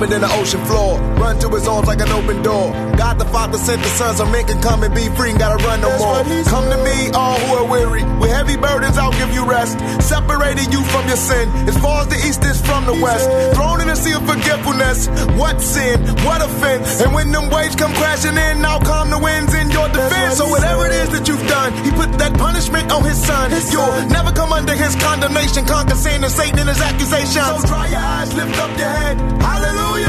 swimming 0.05 0.15
in 0.15 0.21
the 0.21 0.33
ocean 0.39 0.63
floor. 0.65 0.99
Run 1.17 1.39
to 1.39 1.49
his 1.49 1.67
arms 1.67 1.87
like 1.87 2.01
an 2.01 2.09
open 2.09 2.41
door. 2.41 2.71
God 2.97 3.19
the 3.19 3.25
Father 3.25 3.57
sent 3.57 3.81
the 3.81 3.89
Son 3.89 4.15
so 4.15 4.25
men 4.25 4.45
can 4.45 4.61
come 4.61 4.83
and 4.83 4.93
be 4.93 5.07
free 5.15 5.31
and 5.31 5.39
gotta 5.39 5.63
run 5.63 5.81
no 5.81 5.89
That's 5.89 6.03
more. 6.03 6.53
Come 6.53 6.69
to 6.69 6.77
me 6.83 7.11
all 7.11 7.39
who 7.39 7.55
are 7.55 7.67
weary. 7.67 8.03
With 8.19 8.31
heavy 8.31 8.57
burdens 8.57 8.97
I'll 8.97 9.11
give 9.13 9.33
you 9.33 9.45
rest. 9.45 9.79
Separating 10.01 10.71
you 10.71 10.81
from 10.83 11.07
your 11.07 11.17
sin. 11.17 11.49
As 11.67 11.77
far 11.77 12.01
as 12.01 12.07
the 12.07 12.17
east 12.27 12.43
is 12.43 12.61
from 12.61 12.85
the 12.85 12.93
west. 12.93 13.29
Thrown 13.55 13.81
in 13.81 13.89
a 13.89 13.95
sea 13.95 14.13
of 14.13 14.25
forgetfulness. 14.25 15.07
What 15.37 15.61
sin, 15.61 15.99
what 16.25 16.41
offense? 16.41 17.01
And 17.01 17.13
when 17.13 17.31
them 17.31 17.49
waves 17.49 17.75
come 17.75 17.93
crashing 17.93 18.37
in 18.37 18.65
I'll 18.65 18.81
calm 18.81 19.09
the 19.09 19.19
winds 19.19 19.53
in 19.53 19.71
your 19.71 19.89
defense. 19.89 20.37
So 20.37 20.47
whatever 20.47 20.85
it 20.87 20.93
is 20.93 21.09
that 21.09 21.27
you've 21.27 21.47
done 21.47 21.73
He 21.83 21.91
put 21.91 22.11
that 22.19 22.33
punishment 22.37 22.91
on 22.91 23.03
his 23.03 23.17
son. 23.17 23.51
You'll 23.71 24.09
never 24.09 24.31
come 24.31 24.53
under 24.53 24.73
his 24.73 24.95
condemnation. 24.95 25.65
Conquer 25.65 25.95
sin 25.95 26.23
and 26.23 26.31
Satan 26.31 26.59
and 26.59 26.69
his 26.69 26.81
accusations. 26.81 27.35
So 27.35 27.67
dry 27.67 27.87
your 27.87 27.99
eyes, 27.99 28.33
lift 28.35 28.57
up 28.59 28.77
your 28.77 28.89
head. 28.89 29.17
Hallelujah. 29.41 30.04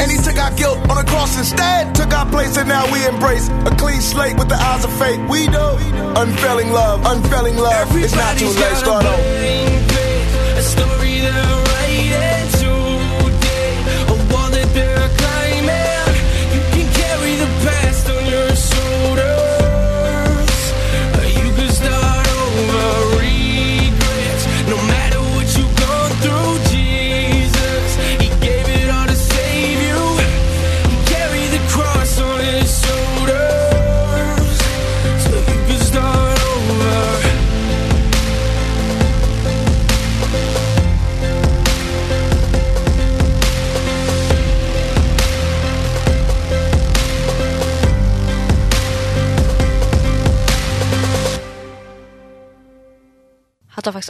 And 0.00 0.10
he 0.10 0.16
took 0.16 0.38
our 0.38 0.50
guilt 0.56 0.78
on 0.88 0.96
the 0.96 1.04
cross 1.04 1.36
instead. 1.36 1.94
Took 1.94 2.12
our 2.14 2.28
place 2.30 2.56
and 2.56 2.68
now 2.68 2.90
we 2.90 3.06
embrace 3.06 3.48
A 3.66 3.74
clean 3.76 4.00
slate 4.00 4.38
with 4.38 4.48
the 4.48 4.56
eyes 4.56 4.84
of 4.84 4.92
faith 4.98 5.20
We 5.28 5.46
know 5.48 5.76
unfailing 6.16 6.72
love, 6.72 7.04
unfailing 7.04 7.56
love 7.56 7.88
Everybody's 7.88 8.12
It's 8.12 8.16
not 8.16 8.38
too 8.38 8.48
late, 8.48 8.76
start 8.76 9.04
on 9.04 9.89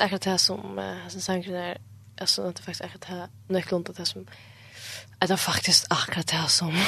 faktiskt 0.01 0.23
akkurat 0.23 0.23
det 0.23 0.39
som 0.39 0.79
uh, 0.79 1.09
sen 1.09 1.21
sangen 1.21 1.55
är 1.55 1.79
alltså 2.21 2.43
det 2.43 2.61
är 2.61 2.63
faktiskt 2.63 2.81
akkurat 2.81 3.07
det 3.09 3.55
nyckeln 3.55 3.85
till 3.85 3.95
det 3.95 4.07
som 4.07 4.27
att 5.19 5.29
det 5.29 5.35
är 5.35 5.37
faktiskt 5.37 5.87
akkurat 5.91 6.27
det 6.27 6.49
som 6.49 6.79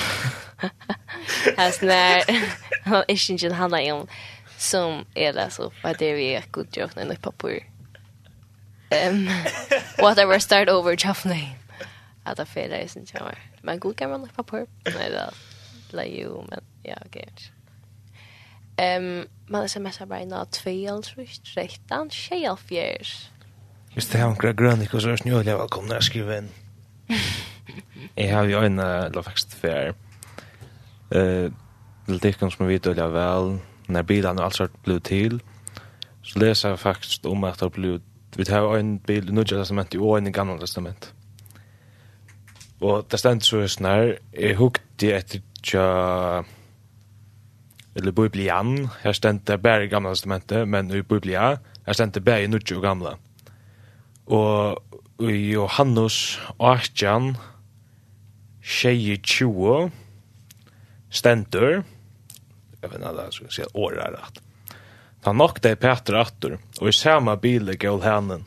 alltså 1.56 1.86
när 1.86 2.24
han 2.84 3.04
är 3.08 3.30
inte 3.30 3.54
han 3.54 3.74
är 3.74 3.92
om 3.92 4.06
som 4.58 5.04
är 5.14 5.32
det 5.32 5.50
så 5.50 5.72
vad 5.82 5.98
det 5.98 6.14
vi 6.14 6.34
är 6.34 6.44
god 6.50 6.76
jobb 6.76 6.90
när 6.96 7.16
på 7.16 7.32
på. 7.32 7.48
Um 7.48 9.28
whatever 9.98 10.38
start 10.38 10.68
over 10.68 10.96
Jaffney 10.98 11.48
att 12.24 12.36
det 12.36 12.56
är 12.56 12.68
det 12.68 12.96
inte 12.96 13.36
men 13.62 13.78
god 13.78 13.96
kan 13.96 14.10
man 14.10 14.28
på. 14.28 14.42
På 14.44 14.66
nej 14.84 15.10
det 15.10 15.30
la 15.90 16.04
ju 16.04 16.28
men 16.48 16.60
ja 16.82 16.96
okej 17.06 17.28
okay. 17.32 17.61
Ehm 18.82 19.26
man 19.48 19.68
smsar 19.68 20.06
bara 20.06 20.18
nå 20.18 20.24
innan 20.24 20.46
213 20.46 22.10
tjejafjärs. 22.10 23.30
Just 23.94 24.12
det 24.12 24.18
här 24.18 24.26
omkring 24.26 24.56
grönik 24.56 24.94
och 24.94 25.02
så 25.02 25.08
är 25.08 25.16
snöliga 25.16 25.58
välkomna 25.58 25.96
att 25.96 26.04
skriva 26.04 26.38
in. 26.38 26.48
Jag 28.14 28.36
har 28.36 28.44
ju 28.44 28.66
en 28.66 28.78
eller 29.06 29.22
faktiskt 29.22 29.54
för 29.54 29.94
eh 31.10 31.50
det 32.06 32.32
kan 32.32 32.50
som 32.50 32.66
vi 32.66 32.74
vet 32.74 32.86
eller 32.86 33.08
väl 33.08 33.58
när 33.86 34.02
bilen 34.02 34.38
och 34.38 34.44
allt 34.44 34.54
sånt 34.54 34.84
blev 34.84 35.00
till 35.00 35.40
så 36.22 36.38
läser 36.38 36.68
jag 36.68 36.80
faktiskt 36.80 37.26
om 37.26 37.44
att 37.44 37.58
det 37.58 37.64
har 37.64 37.70
blivit 37.70 38.02
vi 38.36 38.44
tar 38.44 38.76
en 38.76 38.98
bil 38.98 39.28
i 39.28 39.32
Nudja 39.32 39.58
testament 39.58 39.94
inte 39.94 39.98
och 39.98 40.18
en 40.18 40.32
Gamla 40.32 40.58
testament. 40.58 41.12
Och 42.78 43.04
det 43.08 43.18
ständ 43.18 43.42
så 43.42 43.68
snär 43.68 44.18
är 44.32 44.54
hukt 44.54 44.82
hukte 44.82 45.16
ett 45.16 45.36
ja 45.72 46.44
eller 47.94 48.12
Biblian, 48.12 48.88
her 49.02 49.12
stendte 49.12 49.58
bare 49.60 49.88
gamla 49.90 50.14
testamentet, 50.14 50.68
men 50.68 50.90
i 50.90 51.02
Biblia, 51.02 51.58
her 51.86 51.96
stendte 51.96 52.22
bare 52.24 52.44
i 52.44 52.50
nutje 52.50 52.78
og 52.78 52.86
gamla. 52.86 53.16
Og 54.32 55.28
i 55.28 55.52
Johannes 55.52 56.38
18, 56.58 57.36
22, 58.62 59.90
stendur, 61.12 61.82
jeg 62.82 62.90
vet 62.90 62.96
ikke, 62.98 63.12
jeg 63.18 63.36
skal 63.36 63.52
si 63.54 63.62
at 63.66 63.76
året 63.78 64.00
er 64.02 64.16
rett. 64.16 64.40
Han 65.22 65.38
nokta 65.38 65.70
i 65.70 65.78
Peter 65.78 66.16
Attur, 66.18 66.56
og 66.80 66.88
i 66.88 66.94
samme 66.96 67.36
bilen 67.38 67.78
gav 67.78 68.00
henen. 68.02 68.42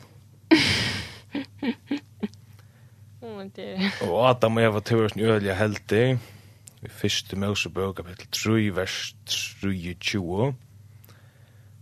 og 4.04 4.16
Adam 4.28 4.58
og 4.58 4.66
Eva 4.66 4.80
Thorsen 4.84 5.22
øyelig 5.22 5.54
heldig, 5.56 6.18
i 6.86 6.90
fyrste 6.92 7.36
Mosebøk, 7.36 7.96
kapitel 7.98 8.28
3, 8.30 8.70
vers 8.76 9.14
23. 9.26 10.52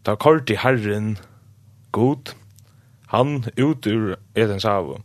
Da 0.07 0.15
kort 0.17 0.51
i 0.51 0.57
Herren, 0.57 1.19
god, 1.93 2.33
han 3.13 3.45
ut 3.57 3.87
ur 3.87 4.17
Edens 4.35 4.65
hav. 4.65 4.97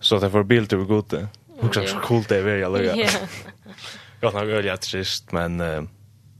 Så 0.00 0.18
det 0.18 0.30
får 0.30 0.42
bild 0.42 0.72
over 0.74 0.84
god 0.84 1.10
det. 1.10 1.28
Och 1.60 1.74
så 1.74 1.98
coolt 2.02 2.28
det 2.28 2.36
är 2.36 2.42
väl 2.42 2.60
jag 2.60 2.72
lägger. 2.72 3.10
Jag 4.20 4.30
har 4.30 4.44
väl 4.44 4.64
jag 4.64 4.80
trist 4.80 5.32
men 5.32 5.60
uh, 5.60 5.82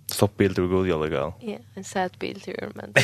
stopp 0.06 0.36
bild 0.36 0.58
över 0.58 0.68
god 0.68 0.88
jag 0.88 1.00
lägger. 1.00 1.32
Ja, 1.40 1.58
en 1.74 1.84
sad 1.84 2.10
bild 2.18 2.48
över 2.48 2.72
men. 2.74 2.94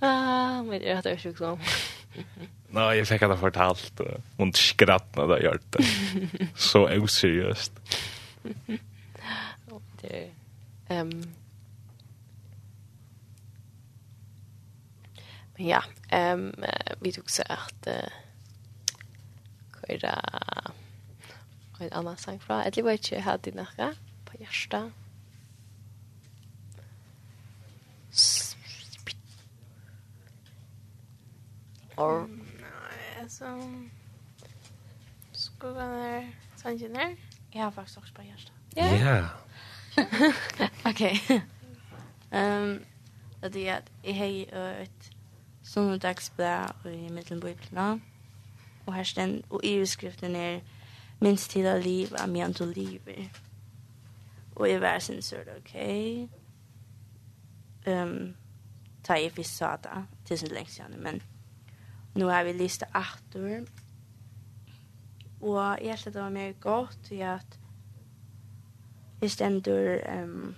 Ah, 0.00 0.62
men 0.62 0.80
det 0.80 0.90
är 0.90 0.96
att 0.98 1.04
jag 1.04 1.20
sjukdom. 1.20 1.58
Nei, 2.76 2.98
jeg 2.98 3.06
fikk 3.08 3.24
det 3.30 3.38
fortalt, 3.40 4.00
og 4.04 4.36
hun 4.36 4.50
skratt 4.56 5.16
når 5.16 5.30
det 5.30 5.36
gjør 5.46 5.62
det. 5.76 5.84
Så 6.68 6.84
useriøst. 6.92 7.80
det 10.02 10.10
er... 10.12 10.26
Um, 10.86 11.10
men 15.56 15.66
ja, 15.66 15.80
um, 16.12 16.52
vi 17.00 17.14
tok 17.16 17.32
så 17.32 17.46
at 17.50 17.88
uh, 17.88 18.20
hva 19.80 19.88
er 19.96 20.02
det 20.04 20.14
en 21.80 21.96
annen 22.02 22.20
sang 22.20 22.38
fra? 22.44 22.60
Jeg 22.68 22.84
vet 22.84 23.00
ikke, 23.00 23.22
jeg 23.22 23.24
det 23.48 23.56
noe 23.56 23.90
på 24.28 24.38
hjertet. 24.44 24.92
Or... 31.96 32.26
Mm 32.28 32.45
som 33.28 33.90
skogar 35.32 36.32
sanjener. 36.56 37.16
Jag 37.50 37.64
har 37.64 37.70
faktiskt 37.70 37.98
också 37.98 38.14
på 38.14 38.22
hjärsta. 38.22 38.52
Ja. 38.74 39.28
Okej. 40.84 41.42
Ehm 42.30 42.84
det 43.50 43.68
är 43.68 43.78
att 43.78 43.90
jag 44.02 44.14
har 44.14 44.72
ett 44.72 45.10
söndagsblad 45.62 46.72
i 46.84 47.10
mittenbibeln. 47.10 48.00
Och 48.84 48.94
här 48.94 49.04
stend, 49.04 49.44
och 49.48 49.64
i 49.64 49.86
skriften 49.86 50.36
är 50.36 50.62
minst 51.18 51.50
till 51.50 51.66
att 51.66 51.84
leva 51.84 52.26
men 52.26 52.54
till 52.54 52.70
livet. 52.70 53.30
Och 54.54 54.68
jag 54.68 54.80
var 54.80 54.98
sen 54.98 55.22
så 55.22 55.36
okej. 55.58 56.28
Ehm 57.84 58.36
ta 59.02 59.16
i 59.16 59.30
fisk 59.30 59.54
sa 59.54 59.78
det 60.28 60.54
längst 60.54 60.78
igen 60.78 60.94
men 60.98 61.22
nu 62.16 62.28
har 62.32 62.44
vi 62.44 62.52
listet 62.52 62.88
atter. 62.94 63.66
Og 65.40 65.78
jeg 65.84 65.98
synes 65.98 66.14
det 66.14 66.22
var 66.22 66.30
mer 66.32 66.52
godt 66.60 67.10
i 67.10 67.20
at 67.20 67.58
jeg 69.20 69.30
stender 69.30 70.00
um, 70.22 70.54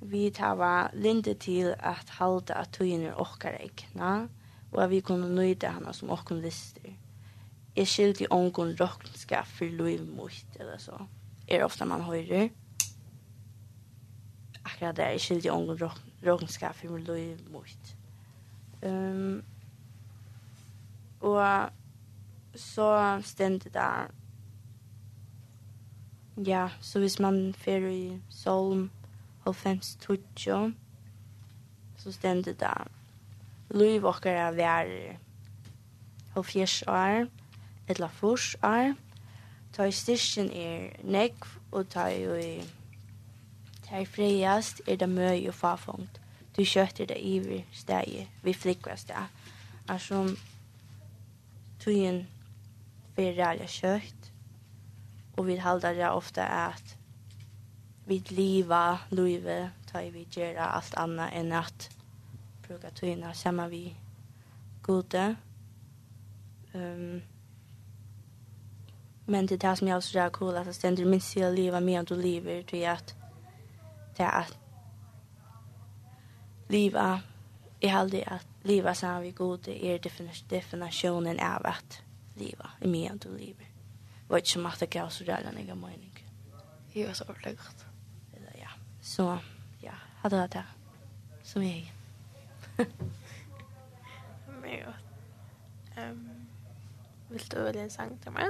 vi 0.00 0.30
tar 0.30 0.90
linde 0.94 1.34
til 1.34 1.74
at 1.78 2.10
halda 2.18 2.54
at 2.58 2.72
tøyene 2.74 3.12
er 3.12 3.20
okkar 3.20 3.58
egna 3.60 4.28
og 4.72 4.84
at 4.84 4.90
vi 4.90 5.00
kunne 5.00 5.28
nøyde 5.34 5.72
henne 5.72 5.92
som 5.94 6.10
okkar 6.10 6.40
lister. 6.40 6.94
Jeg 7.76 7.88
skyldig 7.88 8.32
ongon 8.32 8.74
råkenskap 8.80 9.46
for 9.46 9.64
liv 9.64 10.06
mot 10.16 10.58
eller 10.60 10.78
så. 10.78 11.06
Er 11.48 11.64
ofta 11.64 11.84
man 11.84 12.00
høyrer. 12.00 12.48
Akkurat 14.64 14.96
det, 14.96 15.04
jeg 15.04 15.20
skyldig 15.20 15.52
ongon 15.52 15.80
råkenskap 16.26 16.74
for 16.74 16.96
liv 16.96 17.38
mot. 17.52 17.94
Um, 18.82 19.42
Og 21.22 21.70
så 22.54 23.20
stemte 23.22 23.70
det 23.70 23.92
Ja, 26.46 26.68
så 26.80 26.98
hvis 26.98 27.18
man 27.18 27.54
fer 27.54 27.86
i 27.88 28.20
Solm 28.30 28.90
og 29.44 29.56
fems 29.56 29.96
tutjo, 30.00 30.70
så 31.98 32.12
stemte 32.12 32.52
det 32.52 32.74
Lui 33.70 33.98
vokker 33.98 34.30
er 34.30 34.52
vær 34.52 34.88
og 36.34 36.46
fjers 36.46 36.82
år, 36.88 37.26
etla 37.88 38.06
fors 38.06 38.56
år, 38.64 38.94
ta 39.72 39.84
i 39.88 39.92
styrsten 39.92 40.50
er 40.52 40.96
nekv 41.04 41.46
og 41.72 41.88
ta 41.88 42.08
i 42.08 42.64
ta 43.88 44.00
i 44.00 44.08
freiast 44.08 44.82
er 44.86 44.96
det 44.96 45.08
møy 45.08 45.48
og 45.48 45.54
fafungt. 45.54 46.20
Du 46.56 46.64
kjøtter 46.64 47.08
det 47.08 47.20
iver 47.20 47.64
steg 47.72 48.28
vi 48.42 48.52
flikva 48.52 48.96
steg. 48.96 49.28
som 49.98 50.36
tøyen 51.82 52.22
fer 53.16 53.34
ræla 53.36 53.66
kjøtt, 53.68 54.30
og 55.36 55.46
vi 55.46 55.56
halda 55.60 55.92
det 55.96 56.08
ofte 56.08 56.44
at 56.44 56.96
vi 58.06 58.22
liva 58.30 58.98
livet, 59.10 59.70
ta 59.86 60.02
vi 60.10 60.26
gjera 60.30 60.72
alt 60.76 60.94
anna 60.98 61.28
enn 61.30 61.52
at 61.52 61.88
bruka 62.62 62.90
tøyna 62.90 63.34
saman 63.34 63.70
vi 63.70 63.84
gode. 64.82 65.36
Um, 66.74 67.22
men 69.26 69.46
det 69.48 69.58
er 69.58 69.68
det 69.68 69.78
som 69.78 69.88
jeg 69.88 69.96
også 69.96 70.20
er 70.20 70.30
cool, 70.30 70.56
at 70.56 70.66
det 70.66 70.74
stender 70.74 71.06
minst 71.06 71.32
til 71.32 71.46
å 71.46 71.52
leve 71.54 71.80
mer 71.80 72.00
enn 72.00 72.08
du 72.08 72.14
lever, 72.18 72.64
til 72.68 72.86
at 72.90 73.14
det 74.16 74.26
er 74.26 74.34
at 74.42 74.58
liva, 76.72 77.20
jeg 77.82 77.92
heldig 77.92 78.24
at 78.26 78.51
liva 78.64 78.94
sammen 78.94 79.22
vi 79.22 79.30
gode 79.30 79.74
er 79.74 79.98
definitionen 80.50 81.40
av 81.40 81.66
at 81.66 82.02
liva, 82.36 82.70
i 82.80 82.88
mye 82.88 83.16
du 83.18 83.28
lever. 83.36 83.68
Det 84.22 84.28
var 84.28 84.42
ikke 84.42 84.54
som 84.54 84.66
at 84.66 84.80
det 84.80 84.90
gav 84.90 85.10
så 85.10 85.24
der 85.28 85.48
enn 85.48 85.80
mening. 85.80 86.12
Det 86.94 87.06
var 87.06 87.12
så 87.12 87.24
ordentlig 87.28 87.56
godt. 87.56 87.86
Ja, 88.58 88.68
så 89.02 89.38
ja, 89.82 89.94
hadde 90.22 90.36
det 90.42 90.52
det 90.52 90.64
som 91.42 91.62
jeg. 91.62 91.92
Mer 94.62 94.84
godt. 94.84 95.02
Um, 95.98 96.28
vil 97.28 97.50
du 97.52 97.58
velge 97.62 97.82
en 97.82 97.90
sang 97.90 98.22
til 98.22 98.32
meg? 98.32 98.46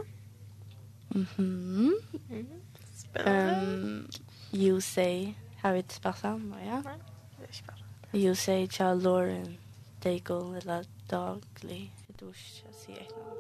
Mhm. 1.10 1.92
Mm. 2.28 2.46
Spennende. 2.94 3.82
Um, 3.82 4.10
you 4.54 4.80
say, 4.80 5.34
har 5.56 5.72
vi 5.72 5.78
et 5.78 5.92
spørsmål, 5.92 6.58
ja? 6.64 6.80
Nei, 6.80 6.94
det 7.38 7.42
er 7.42 7.52
ikke 7.52 7.66
bare. 7.66 7.78
You 8.14 8.34
say, 8.34 8.66
Charles 8.66 9.04
Lauren 9.04 9.61
daglig 10.04 10.56
eller 10.56 10.82
daglig. 11.10 11.92
Jeg 12.08 12.16
tror 12.18 12.28
ikke 12.28 12.62
jeg 12.66 12.74
sier 12.84 12.96
et 13.02 13.10
navn. 13.16 13.32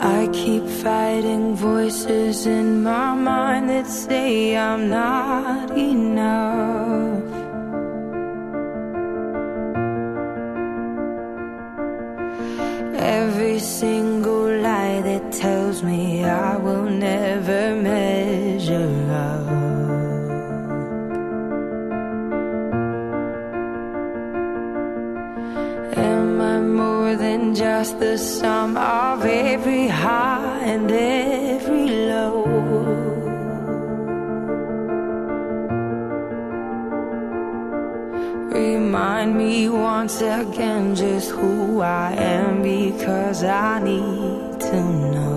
I 0.00 0.28
keep 0.32 0.68
fighting 0.82 1.56
voices 1.56 2.46
in 2.46 2.82
my 2.82 3.14
mind 3.14 3.70
that 3.70 3.86
say 3.86 4.54
I'm 4.54 4.88
not 4.90 5.70
enough 5.76 7.15
every 13.56 13.68
single 13.68 14.60
lie 14.60 15.00
that 15.00 15.32
tells 15.32 15.82
me 15.82 16.22
I 16.22 16.56
will 16.58 16.90
never 16.90 17.74
measure 17.74 18.92
up. 19.10 19.48
Am 25.96 26.40
I 26.40 26.60
more 26.60 27.16
than 27.16 27.54
just 27.54 27.98
the 27.98 28.18
sum 28.18 28.76
of 28.76 29.24
every 29.24 29.88
high 29.88 30.35
once 40.06 40.20
again 40.22 40.94
just 40.94 41.32
who 41.32 41.80
I 41.80 42.12
am 42.12 42.62
because 42.62 43.42
I 43.42 43.80
need 43.82 44.60
to 44.60 44.80
know. 44.84 45.35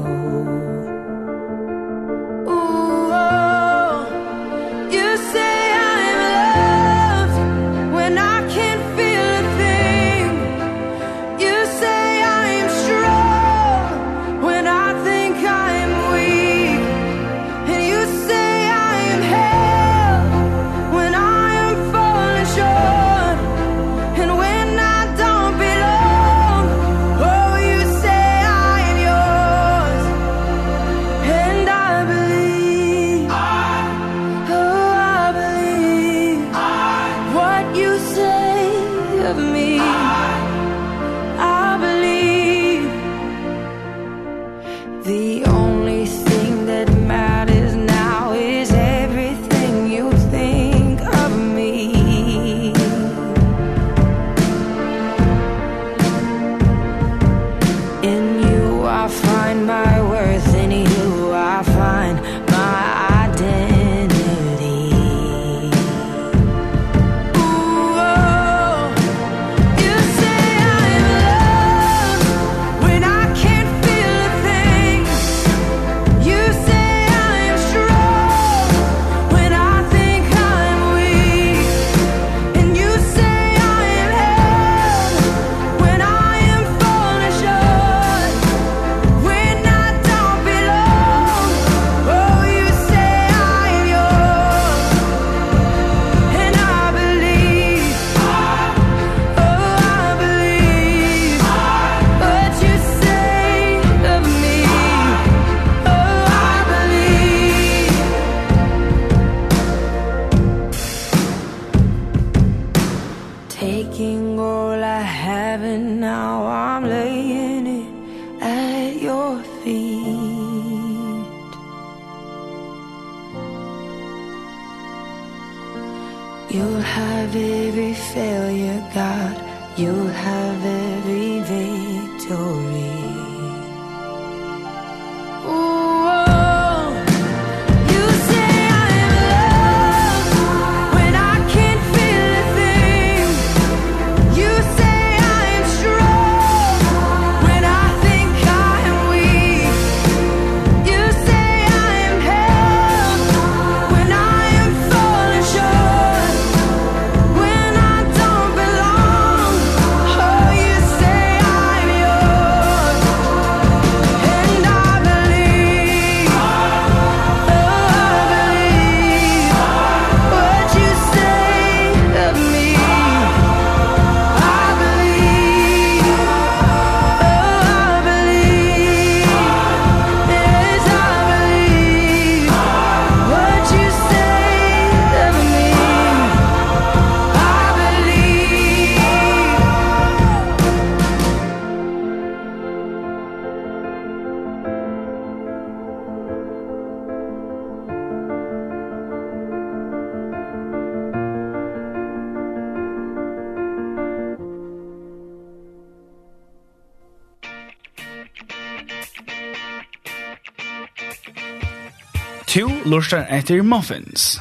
lustar 212.89 213.25
etter 213.29 213.61
muffins. 213.61 214.39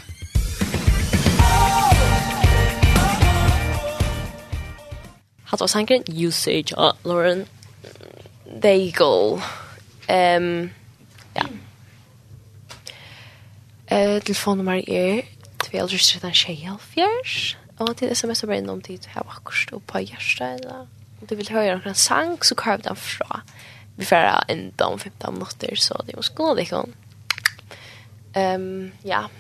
Hatt 5.49 5.61
var 5.61 5.69
sangren 5.69 6.05
Usage 6.09 6.77
av 6.77 6.97
Lauren 7.05 7.45
Daigle. 8.63 9.43
Um, 10.09 10.71
ja. 11.37 11.45
Uh, 13.89 14.21
telefonnummer 14.25 14.81
er 14.89 15.23
2.13.24 15.65 17.57
og 17.79 17.97
til 17.97 18.15
sms 18.15 18.43
er 18.43 18.51
bare 18.51 18.63
innom 18.63 18.81
tid 18.83 19.07
her 19.13 19.27
akkurat 19.29 19.73
og 19.77 19.83
på 19.87 20.01
hjertet 20.03 20.61
eller 20.61 20.87
om 21.21 21.29
du 21.29 21.35
vil 21.37 21.53
høre 21.53 21.77
noen 21.79 21.97
sang 21.97 22.39
så 22.45 22.57
kan 22.59 22.81
vi 22.81 22.89
den 22.89 22.97
fra 23.01 23.43
vi 23.99 24.09
får 24.09 24.49
enda 24.49 24.89
om 24.89 24.99
15 24.99 25.37
minutter 25.37 25.77
så 25.77 26.01
det 26.07 26.15
er 26.15 26.21
jo 26.21 26.27
skolen 26.27 26.97
Ehm 28.33 28.91
ja. 29.03 29.31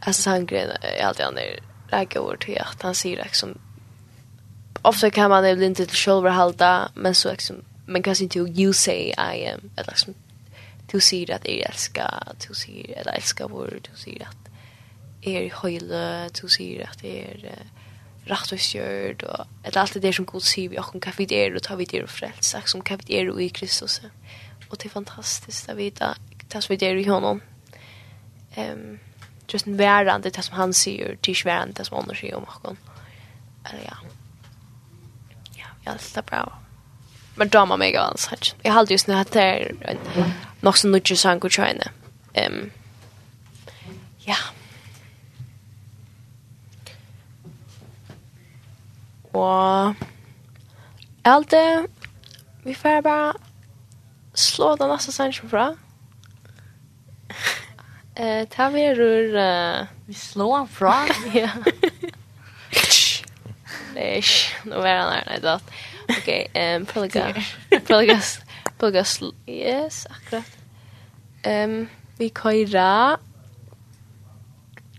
Alltså 0.00 0.22
sangren 0.22 0.70
är 0.80 1.04
alltid 1.04 1.24
han 1.24 1.38
är 1.38 1.60
lägga 1.90 2.20
ord 2.20 2.44
till 2.44 2.58
att 2.58 2.82
han 2.82 2.94
säger 2.94 3.24
liksom 3.24 3.58
ofta 4.82 5.10
kan 5.10 5.30
man 5.30 5.42
väl 5.42 5.62
inte 5.62 5.86
till 5.86 5.96
shoulder 5.96 6.30
halta 6.30 6.88
men 6.94 7.14
så 7.14 7.30
liksom 7.30 7.64
men 7.86 8.02
kanske 8.02 8.24
inte 8.24 8.38
you 8.38 8.72
say 8.72 9.08
I 9.08 9.46
am 9.46 9.70
eller 9.76 9.90
liksom 9.90 10.14
du 10.92 11.00
säger 11.00 11.34
att 11.34 11.48
jag 11.48 11.70
älskar 11.70 12.32
du 12.48 12.54
säger 12.54 13.00
att 13.00 13.06
jag 13.06 13.14
älskar 13.14 13.48
vår 13.48 13.80
du 13.82 13.96
säger 13.96 14.22
att 14.22 14.44
er 15.24 15.48
høyle, 15.62 16.28
du 16.36 16.48
sier 16.52 16.84
at 16.88 17.00
det 17.02 17.14
er 17.22 17.46
uh, 17.48 17.84
rett 18.28 18.52
og 18.52 18.60
skjørt, 18.60 19.24
og 19.28 19.46
at 19.64 19.76
alt 19.76 19.94
det 19.94 20.02
där 20.02 20.12
som 20.12 20.26
god 20.26 20.40
sier 20.40 20.68
vi 20.68 20.78
og 20.78 20.92
hva 20.92 21.12
vi 21.16 21.26
er, 21.30 21.50
og 21.50 21.56
och 21.56 21.62
tar 21.62 21.76
vi 21.76 21.84
det 21.84 22.02
og 22.02 22.08
frelst, 22.08 22.56
som 22.66 22.82
kan 22.82 23.00
vi 23.06 23.14
er 23.14 23.28
är 23.28 23.40
i 23.40 23.48
Kristus. 23.48 23.98
Mm. 23.98 24.10
Och 24.68 24.76
det 24.76 24.86
är 24.86 24.90
fantastiskt 24.90 25.68
att 25.68 25.76
veta 25.76 26.16
det 26.48 26.62
som 26.62 26.76
vi 26.76 26.86
gör 26.86 26.96
i 26.96 27.04
honom. 27.04 27.40
Um, 28.56 28.98
just 29.48 29.66
en 29.66 29.76
värande, 29.76 30.30
det 30.30 30.42
som 30.42 30.56
han 30.56 30.74
säger, 30.74 31.18
det 31.20 31.30
är 31.30 31.44
värande, 31.44 31.72
det 31.72 31.84
som 31.84 31.98
andra 31.98 32.14
säger 32.14 32.34
om 32.34 32.44
honom. 32.46 32.76
Eller 33.64 33.82
ja. 33.84 33.96
Ja, 35.54 35.66
jag 35.84 35.94
är 35.94 35.98
lite 35.98 36.22
bra. 36.22 36.58
Men 37.34 37.48
då 37.48 37.66
man 37.66 37.78
mig 37.78 37.96
av 37.96 38.04
hans. 38.04 38.30
Jag 38.62 38.72
hade 38.72 38.92
just 38.92 39.06
nu 39.06 39.14
att 39.14 39.32
det 39.32 39.42
är 39.42 39.74
något 40.60 40.76
som 40.76 40.92
nudger 40.92 41.16
sang 41.16 41.38
och 41.38 41.50
tjejne. 41.50 41.90
Um, 42.34 42.70
ja. 44.18 44.36
Och... 49.32 49.94
Allt 51.22 51.50
det... 51.50 51.86
Vi 52.62 52.74
får 52.74 53.02
bara 53.02 53.34
slå 54.34 54.76
den 54.76 54.88
nästa 54.88 55.12
sanchen 55.12 55.50
fra. 55.50 55.76
Eh, 58.14 58.48
ta 58.48 58.68
vi 58.68 58.94
rör 58.94 59.80
uh... 59.80 59.86
vi 60.06 60.14
slår 60.14 60.56
han 60.56 60.68
fra. 60.68 60.94
ja. 61.34 61.50
Nej, 63.94 64.22
nu 64.64 64.74
är 64.74 64.96
han 64.96 65.12
där 65.26 65.38
då. 65.42 65.60
Okej, 66.08 66.50
ehm 66.52 66.86
Pelagas. 66.86 67.54
Pelagas. 67.86 68.40
Pelagas. 68.78 69.20
Yes, 69.46 70.06
akkurat. 70.10 70.58
Ehm 71.42 71.88
vi 72.18 72.30
köra 72.30 73.18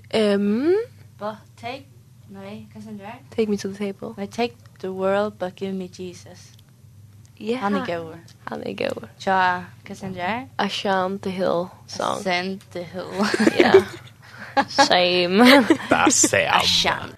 ehm 0.09 0.75
but 1.19 1.35
take 1.61 1.83
Nej, 2.29 2.67
kanske 2.73 2.91
inte 2.91 3.13
Take 3.29 3.47
me 3.47 3.57
to 3.57 3.73
the 3.73 3.93
table. 3.93 4.23
I 4.23 4.27
take 4.27 4.53
the 4.79 4.87
world 4.87 5.33
but 5.37 5.61
give 5.61 5.73
me 5.73 5.89
Jesus. 5.93 6.54
Yeah. 7.37 7.59
Han 7.61 7.75
är 7.75 7.85
god. 7.97 8.17
Han 8.43 8.63
är 8.63 8.73
god. 8.73 9.07
Ja, 9.17 9.63
Cassandra. 9.83 10.41
I 10.41 10.67
shan't 10.69 11.19
the 11.19 11.29
hill 11.29 11.67
song. 11.87 12.19
Send 12.23 12.61
the 12.71 12.83
hill. 12.83 13.25
yeah. 13.59 13.83
Same. 14.67 15.43
That's 15.89 16.23
it. 16.33 16.49
I 16.53 16.65
shan't. 16.65 17.15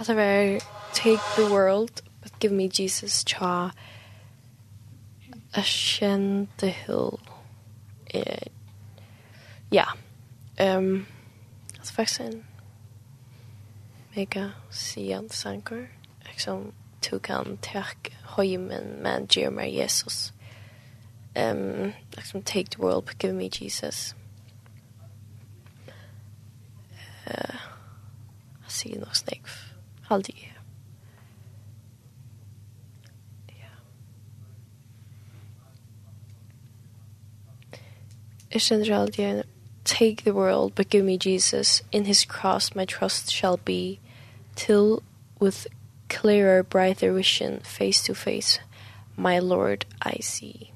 Hatta 0.00 0.14
var 0.14 0.60
take 0.94 1.20
the 1.36 1.46
world 1.52 2.00
but 2.22 2.32
give 2.40 2.52
me 2.52 2.68
Jesus 2.68 3.22
cha 3.22 3.70
ashen 5.52 6.48
the 6.56 6.70
hill. 6.70 7.20
Eh 8.14 8.48
ja. 9.70 9.84
Ehm 10.56 11.06
alltså 11.78 11.94
faktiskt 11.94 12.20
en 12.20 12.44
mega 14.16 14.52
sian 14.70 15.28
sankor. 15.28 15.88
Liksom 16.24 16.72
du 17.10 17.18
kan 17.18 17.58
tack 17.60 18.16
hojmen 18.24 19.02
men 19.02 19.26
Jeremy 19.36 19.68
Jesus. 19.76 20.32
Ehm 21.34 21.92
liksom 22.16 22.42
take 22.42 22.70
the 22.70 22.82
world 22.82 23.04
but 23.04 23.18
give 23.18 23.34
me 23.34 23.50
Jesus. 23.60 24.14
Eh 27.26 27.32
uh, 27.32 27.56
I 28.66 28.70
see 28.70 28.96
no 28.96 29.12
snake 29.12 29.69
halde 30.10 30.32
jeg. 30.36 30.52
Ja. 33.48 33.70
Jeg 38.52 38.60
kjenner 38.60 38.94
halde 38.94 39.22
jeg 39.22 39.44
Take 39.84 40.24
the 40.24 40.34
world, 40.34 40.74
but 40.74 40.90
give 40.90 41.04
me 41.04 41.16
Jesus. 41.16 41.82
In 41.90 42.04
his 42.04 42.24
cross 42.24 42.74
my 42.74 42.84
trust 42.84 43.30
shall 43.32 43.56
be, 43.56 43.98
till 44.54 45.02
with 45.40 45.66
clearer, 46.08 46.62
brighter 46.62 47.12
vision, 47.12 47.60
face 47.60 48.02
to 48.02 48.14
face, 48.14 48.60
my 49.16 49.38
Lord 49.38 49.86
I 50.02 50.20
see. 50.20 50.72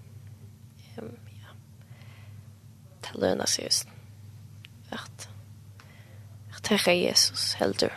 Um, 0.98 1.16
ja. 1.26 1.52
Det 3.02 3.20
lønner 3.20 3.46
seg 3.46 3.64
just. 3.64 3.88
At, 4.90 5.28
at 6.54 6.86
jeg 6.86 7.04
Jesus 7.04 7.52
heldur. 7.52 7.92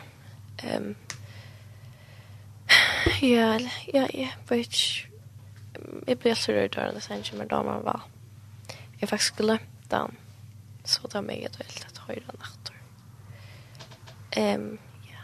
Um, 0.63 0.95
Ja, 3.21 3.59
ja, 3.93 4.07
ja, 4.13 4.29
but 4.47 4.75
jag 6.07 6.17
blir 6.17 6.35
så 6.35 6.51
rörd 6.51 6.77
av 6.77 6.99
sen 6.99 7.23
som 7.23 7.37
jag 7.37 7.47
damer 7.47 7.79
var. 7.79 8.01
Jag 8.99 9.09
faktiskt 9.09 9.37
glömt 9.37 9.89
den. 9.89 10.15
Så 10.83 11.07
det 11.07 11.13
var 11.13 11.21
mig 11.21 11.43
ett 11.43 11.59
väldigt 11.59 11.85
att 11.85 11.97
höra 11.97 12.33
nattor. 12.39 12.75
Ehm, 14.31 14.77
ja. 15.03 15.19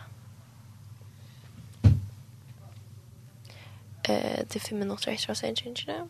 Eh, 4.04 4.46
det 4.48 4.56
är 4.56 4.60
fem 4.60 4.80
minuter 4.80 5.12
efter 5.12 5.32
att 5.32 5.38
sen 5.38 5.56
change 5.56 5.84
nu. 5.88 6.08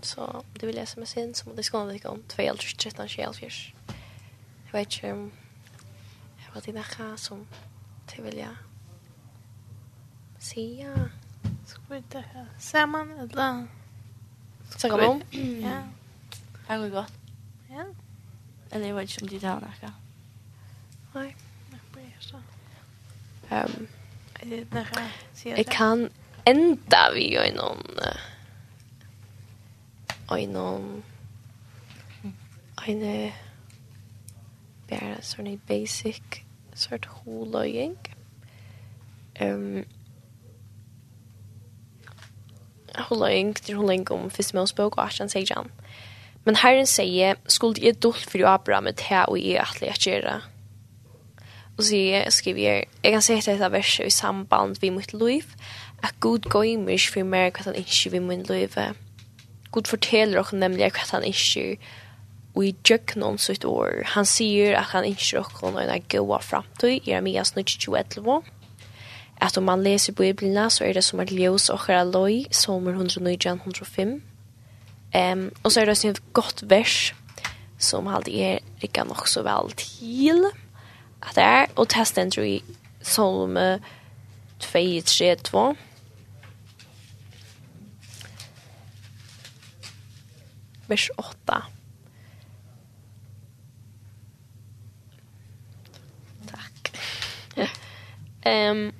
Så 0.00 0.24
om 0.24 0.44
du 0.52 0.66
vill 0.66 0.76
läsa 0.76 1.00
mig 1.00 1.06
sen 1.06 1.34
så 1.34 1.48
må 1.48 1.54
det 1.54 1.62
skåna 1.62 1.84
dig 1.84 2.00
om 2.04 2.22
12, 2.28 2.56
13, 2.78 3.08
12, 3.08 3.32
14. 3.32 3.50
Jag 4.64 4.72
vet 4.72 4.94
inte 4.94 5.12
om 5.12 5.32
jag 6.46 6.54
var 6.54 6.60
dina 6.60 7.16
som 7.16 7.46
till 8.06 8.22
vilja 8.22 8.56
Sia. 10.40 11.10
Ska 11.66 11.80
vi 11.88 11.96
inte 11.96 12.24
samman 12.58 13.10
eller? 13.10 13.66
Ska 14.76 14.96
vi 14.96 15.06
om? 15.06 15.22
Ja. 15.62 15.82
Det 16.68 16.76
går 16.78 16.88
gott. 16.88 17.12
Ja. 17.70 17.84
Eller 18.70 18.86
jeg 18.86 18.94
vet 18.94 19.10
ikke 19.10 19.22
om 19.22 19.28
de 19.28 19.40
tar 19.40 19.60
noe. 19.60 19.92
Nei, 21.14 21.34
jag 21.70 21.80
blir 21.92 22.16
så. 22.20 22.36
Um, 23.50 23.88
jeg 25.44 25.66
kan 25.66 26.08
enda 26.46 27.10
vi 27.14 27.32
gör 27.32 27.52
någon 27.56 27.98
och 30.28 30.48
någon 30.48 31.02
en 32.86 33.32
bara 34.88 35.22
sån 35.22 35.60
basic 35.68 36.22
sort 36.74 37.06
holøying. 37.06 37.96
Um, 39.40 39.84
hålla 42.94 43.32
ing 43.32 43.54
till 43.54 43.76
hålla 43.76 43.94
ing 43.94 44.10
om 44.10 44.30
första 44.30 44.58
Mosebok 44.58 44.96
och 44.96 45.04
Ashan 45.04 45.28
säger 45.28 45.54
han. 45.54 45.70
Men 46.44 46.54
Herren 46.54 46.86
säger, 46.86 47.36
skulle 47.46 47.86
jag 47.86 47.96
dolt 47.96 48.16
för 48.16 48.54
Abraham 48.54 48.84
med 48.84 49.00
här 49.00 49.30
och 49.30 49.38
jag 49.38 49.62
att 49.62 49.80
lära 49.80 49.94
göra? 49.98 50.42
Och 51.76 51.84
så 51.84 51.96
jag 51.96 52.32
skriver, 52.32 52.84
jag 53.02 53.12
kan 53.12 53.22
säga 53.22 53.40
detta 53.46 53.68
verset 53.68 54.06
i 54.06 54.10
samband 54.10 54.78
vi 54.80 54.90
mitt 54.90 55.12
liv, 55.12 55.44
att 56.02 56.14
Gud 56.20 56.44
går 56.44 56.64
i 56.64 56.76
mig 56.76 56.98
för 56.98 57.24
mer 57.24 57.50
vad 57.50 57.64
han 57.64 57.74
inte 57.74 58.08
vid 58.10 58.22
min 58.22 58.42
liv. 58.42 58.78
Gud 59.72 59.86
fortäller 59.86 60.38
oss 60.38 60.52
nämligen 60.52 60.90
vad 60.94 61.10
han 61.10 61.24
inte 61.24 61.76
Og 62.54 62.64
i 62.66 62.72
djøk 62.82 63.14
noen 63.20 63.38
sitt 63.38 63.64
år. 63.64 64.02
Han 64.16 64.26
sier 64.26 64.74
at 64.78 64.90
han 64.90 65.06
inte 65.06 65.36
råkar 65.36 65.70
någon 65.70 66.02
goda 66.10 66.40
framtid 66.42 66.90
i 66.90 67.10
Jeremias 67.10 67.54
9.21 67.54 68.42
at 69.40 69.56
om 69.56 69.64
man 69.64 69.82
leser 69.82 70.12
Bibelen, 70.12 70.70
så 70.70 70.84
er 70.84 70.92
det 70.92 71.04
som 71.04 71.20
at 71.20 71.32
ljøs 71.32 71.70
og 71.70 71.86
her 71.86 72.04
Løy, 72.04 72.44
sommer 72.52 72.92
109-105. 72.92 74.20
Um, 75.10 75.52
og 75.62 75.72
så 75.72 75.80
er 75.80 75.84
det 75.84 75.90
også 75.90 76.08
et 76.08 76.32
godt 76.32 76.64
vers, 76.70 77.14
som 77.78 78.08
alltid 78.08 78.34
er 78.34 78.58
rikket 78.82 79.06
nok 79.08 79.26
så 79.28 79.42
vel 79.42 79.72
til, 79.72 80.44
at 81.22 81.34
det 81.34 81.44
er, 81.44 81.66
og 81.76 81.88
testen 81.88 82.30
tror 82.30 82.42
jeg, 82.42 82.62
salme 83.02 83.80
2-3-2. 84.62 85.76
Vers 90.88 91.10
8. 91.18 91.60
Takk. 96.52 96.92
Ehm 98.46 98.86
um, 98.86 98.99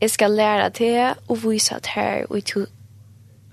Jeg 0.00 0.10
skal 0.10 0.30
lære 0.30 0.70
til 0.70 0.98
å 1.28 1.34
vise 1.40 1.76
at 1.76 1.86
her 1.94 2.26
og 2.28 2.44
to 2.44 2.66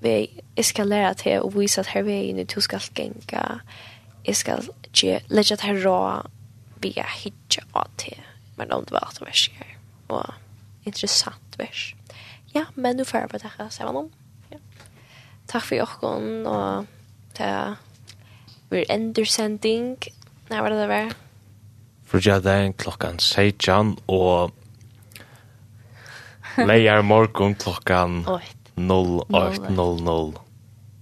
vei. 0.04 0.28
Jeg 0.58 0.66
skal 0.66 0.88
lære 0.92 1.14
til 1.22 1.44
å 1.44 1.52
vise 1.54 1.80
at 1.82 1.92
her 1.94 2.04
veien 2.04 2.40
og 2.44 2.50
to 2.52 2.62
skal 2.62 2.84
genga. 2.96 3.60
Jeg 4.28 4.36
skal 4.36 4.68
lære 5.30 5.56
til 5.56 5.84
rå 5.86 6.00
vi 6.84 6.92
er 7.00 7.12
hitja 7.24 7.64
av 7.74 7.88
til. 7.98 8.20
Men 8.58 8.74
om 8.76 8.84
det 8.84 8.92
var 8.92 9.08
alt 9.08 9.22
vers 9.24 9.48
her. 9.56 9.78
Og 10.10 10.34
interessant 10.86 11.58
vers. 11.58 11.94
Ja, 12.54 12.66
men 12.76 12.96
nu 12.96 13.04
får 13.04 13.18
jeg 13.18 13.52
her, 13.58 13.70
ser 13.70 13.86
man 13.86 14.04
om. 14.04 14.12
Ja. 14.52 14.60
Takk 15.48 15.64
for 15.64 15.76
jokken 15.80 16.46
og 16.46 16.86
til 17.38 17.78
vi 18.70 18.82
er 18.82 18.92
endersending. 18.94 19.96
Nei, 20.50 20.60
hva 20.60 20.70
er 20.70 20.76
det 20.76 20.90
der? 20.90 21.16
For 22.10 22.22
jeg 22.22 22.46
er 22.46 22.72
klokkan 22.78 23.20
16 23.20 23.96
og 24.08 24.54
Leier 26.58 27.02
morgon 27.02 27.56
klockan 27.56 28.26
08.00. 28.76 30.40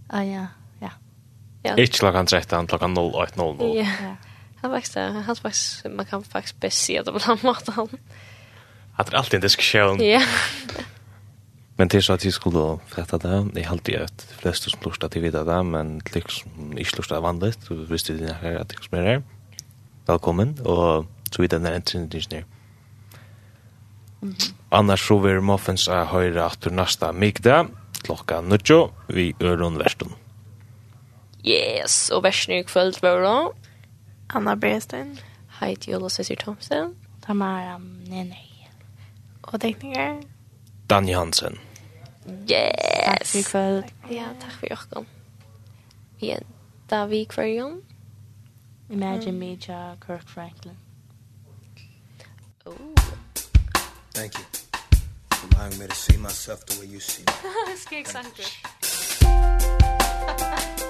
Ah, 0.09 0.23
ja, 0.27 0.47
ja. 0.81 0.89
ja. 1.63 1.75
Ikke 1.75 1.97
klokkan 1.97 2.25
13, 2.27 2.67
klokkan 2.67 2.97
08.00. 2.97 3.75
Ja, 3.75 3.85
ja. 3.85 4.15
han 4.61 4.71
faktiskt, 4.71 4.95
han 4.95 5.35
faktiskt, 5.35 5.85
man 5.89 6.05
kan 6.05 6.23
faktisk 6.23 6.59
bäst 6.59 6.85
se 6.85 7.01
det 7.01 7.11
på 7.11 7.19
den 7.19 7.37
maten. 7.43 7.99
At 8.97 9.07
det 9.07 9.13
er 9.13 9.17
alltid 9.17 9.39
en 9.39 9.41
diskusjon. 9.41 10.01
Ja. 10.01 10.21
Men 11.77 11.89
til 11.89 12.03
så 12.03 12.13
at 12.13 12.25
jeg 12.25 12.33
skulle 12.33 12.77
frätta 12.87 13.17
det. 13.17 13.55
jeg 13.55 13.67
halte 13.67 13.91
alltid 13.91 13.95
at 13.95 14.25
de 14.29 14.35
fleste 14.37 14.69
som 14.69 14.79
lustar 14.85 15.07
til 15.07 15.21
videre 15.21 15.45
det, 15.45 15.65
men 15.65 16.01
de 16.13 16.21
som 16.29 16.77
inte 16.77 16.97
lustar 16.97 17.15
är 17.15 17.21
vanligt. 17.21 17.57
Så 17.63 17.73
visste 17.73 18.17
de 18.17 18.33
her 18.33 18.59
at 18.59 18.71
jeg 18.71 18.83
som 18.83 18.97
er 18.99 19.01
her. 19.01 19.21
Velkommen, 20.07 20.57
og 20.65 21.05
så 21.31 21.41
vidare 21.41 21.59
när 21.59 21.71
en 21.71 21.81
trinidingenier. 21.81 22.45
Mm 24.21 24.33
-hmm. 24.33 24.60
Annars 24.71 25.07
så 25.07 25.17
vil 25.19 25.41
Muffins 25.43 25.87
a 25.91 26.05
høyre 26.07 26.45
atur 26.47 26.71
nasta 26.71 27.11
migda 27.11 27.65
klokka 28.01 28.41
nødjo, 28.41 28.91
vi 29.07 29.33
øron 29.41 29.77
verstun. 29.79 30.13
Yes, 31.45 32.09
og 32.09 32.23
versen 32.23 32.53
i 32.53 32.63
kvöld 32.63 33.01
var 33.01 33.21
da. 33.21 33.51
Anna 34.29 34.55
Brestein. 34.55 35.19
Heidi 35.59 35.93
Olo 35.93 36.09
Cesar 36.09 36.35
Thompson. 36.35 36.95
Tamara 37.25 37.77
Nene. 38.07 38.35
Og 39.43 39.61
tekniker? 39.61 40.21
Danny 40.89 41.13
Hansen. 41.13 41.59
Yes! 42.27 42.71
Takk 43.05 43.25
for 43.25 43.37
i 43.37 43.41
kvöld. 43.41 43.83
Ja, 44.11 44.27
takk 44.39 44.59
for 44.59 44.67
jokken. 44.69 45.07
Vi 46.19 46.29
er 46.29 46.39
da 46.89 47.05
vi. 47.05 47.27
Imagine 48.89 49.31
me, 49.31 49.57
Kirk 49.57 50.27
Franklin. 50.27 50.77
Oh. 52.65 52.95
Thank 54.13 54.33
you 54.35 54.60
allowing 55.43 55.77
me 55.79 55.87
to 55.87 55.95
see 55.95 56.17
myself 56.17 56.65
the 56.65 56.79
way 56.79 56.87
you 56.87 56.99
see 56.99 57.23
me. 57.23 57.33
Skrik 57.75 58.07
sanker. 58.07 58.43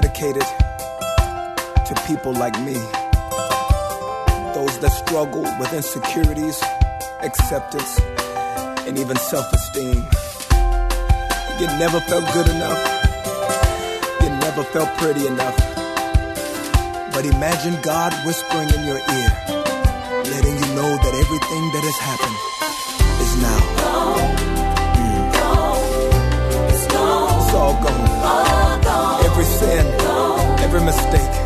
dedicated 0.00 0.46
to 1.84 1.92
people 2.06 2.32
like 2.32 2.56
me. 2.60 2.74
Those 4.54 4.78
that 4.78 4.92
struggle 4.92 5.42
with 5.58 5.72
insecurities, 5.72 6.62
acceptance, 7.20 7.98
and 8.86 8.96
even 8.96 9.16
self-esteem. 9.16 10.06
You 11.58 11.66
never 11.82 11.98
felt 12.06 12.24
good 12.32 12.46
enough. 12.46 12.80
You 14.22 14.30
never 14.46 14.62
felt 14.70 14.90
pretty 14.98 15.26
enough. 15.26 15.58
But 17.12 17.24
imagine 17.26 17.74
God 17.82 18.14
whispering 18.24 18.70
in 18.70 18.86
your 18.86 19.00
ear, 19.18 19.30
letting 20.30 20.56
you 20.62 20.68
know 20.78 20.90
that 20.94 21.14
everything 21.24 21.64
that 21.74 21.84
has 21.90 21.98
happened 22.10 22.38
is 23.24 23.32
now. 23.46 23.60
Go. 23.82 23.96
Mm. 25.02 25.22
Go. 25.38 25.50
It's 26.72 26.86
gone. 26.86 27.42
It's 27.42 27.54
all 27.54 27.74
gone 27.82 28.07
sin, 29.68 29.86
every 30.64 30.80
mistake. 30.80 31.37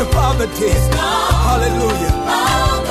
your 0.00 0.08
poverty. 0.12 0.70
Hallelujah. 0.96 2.89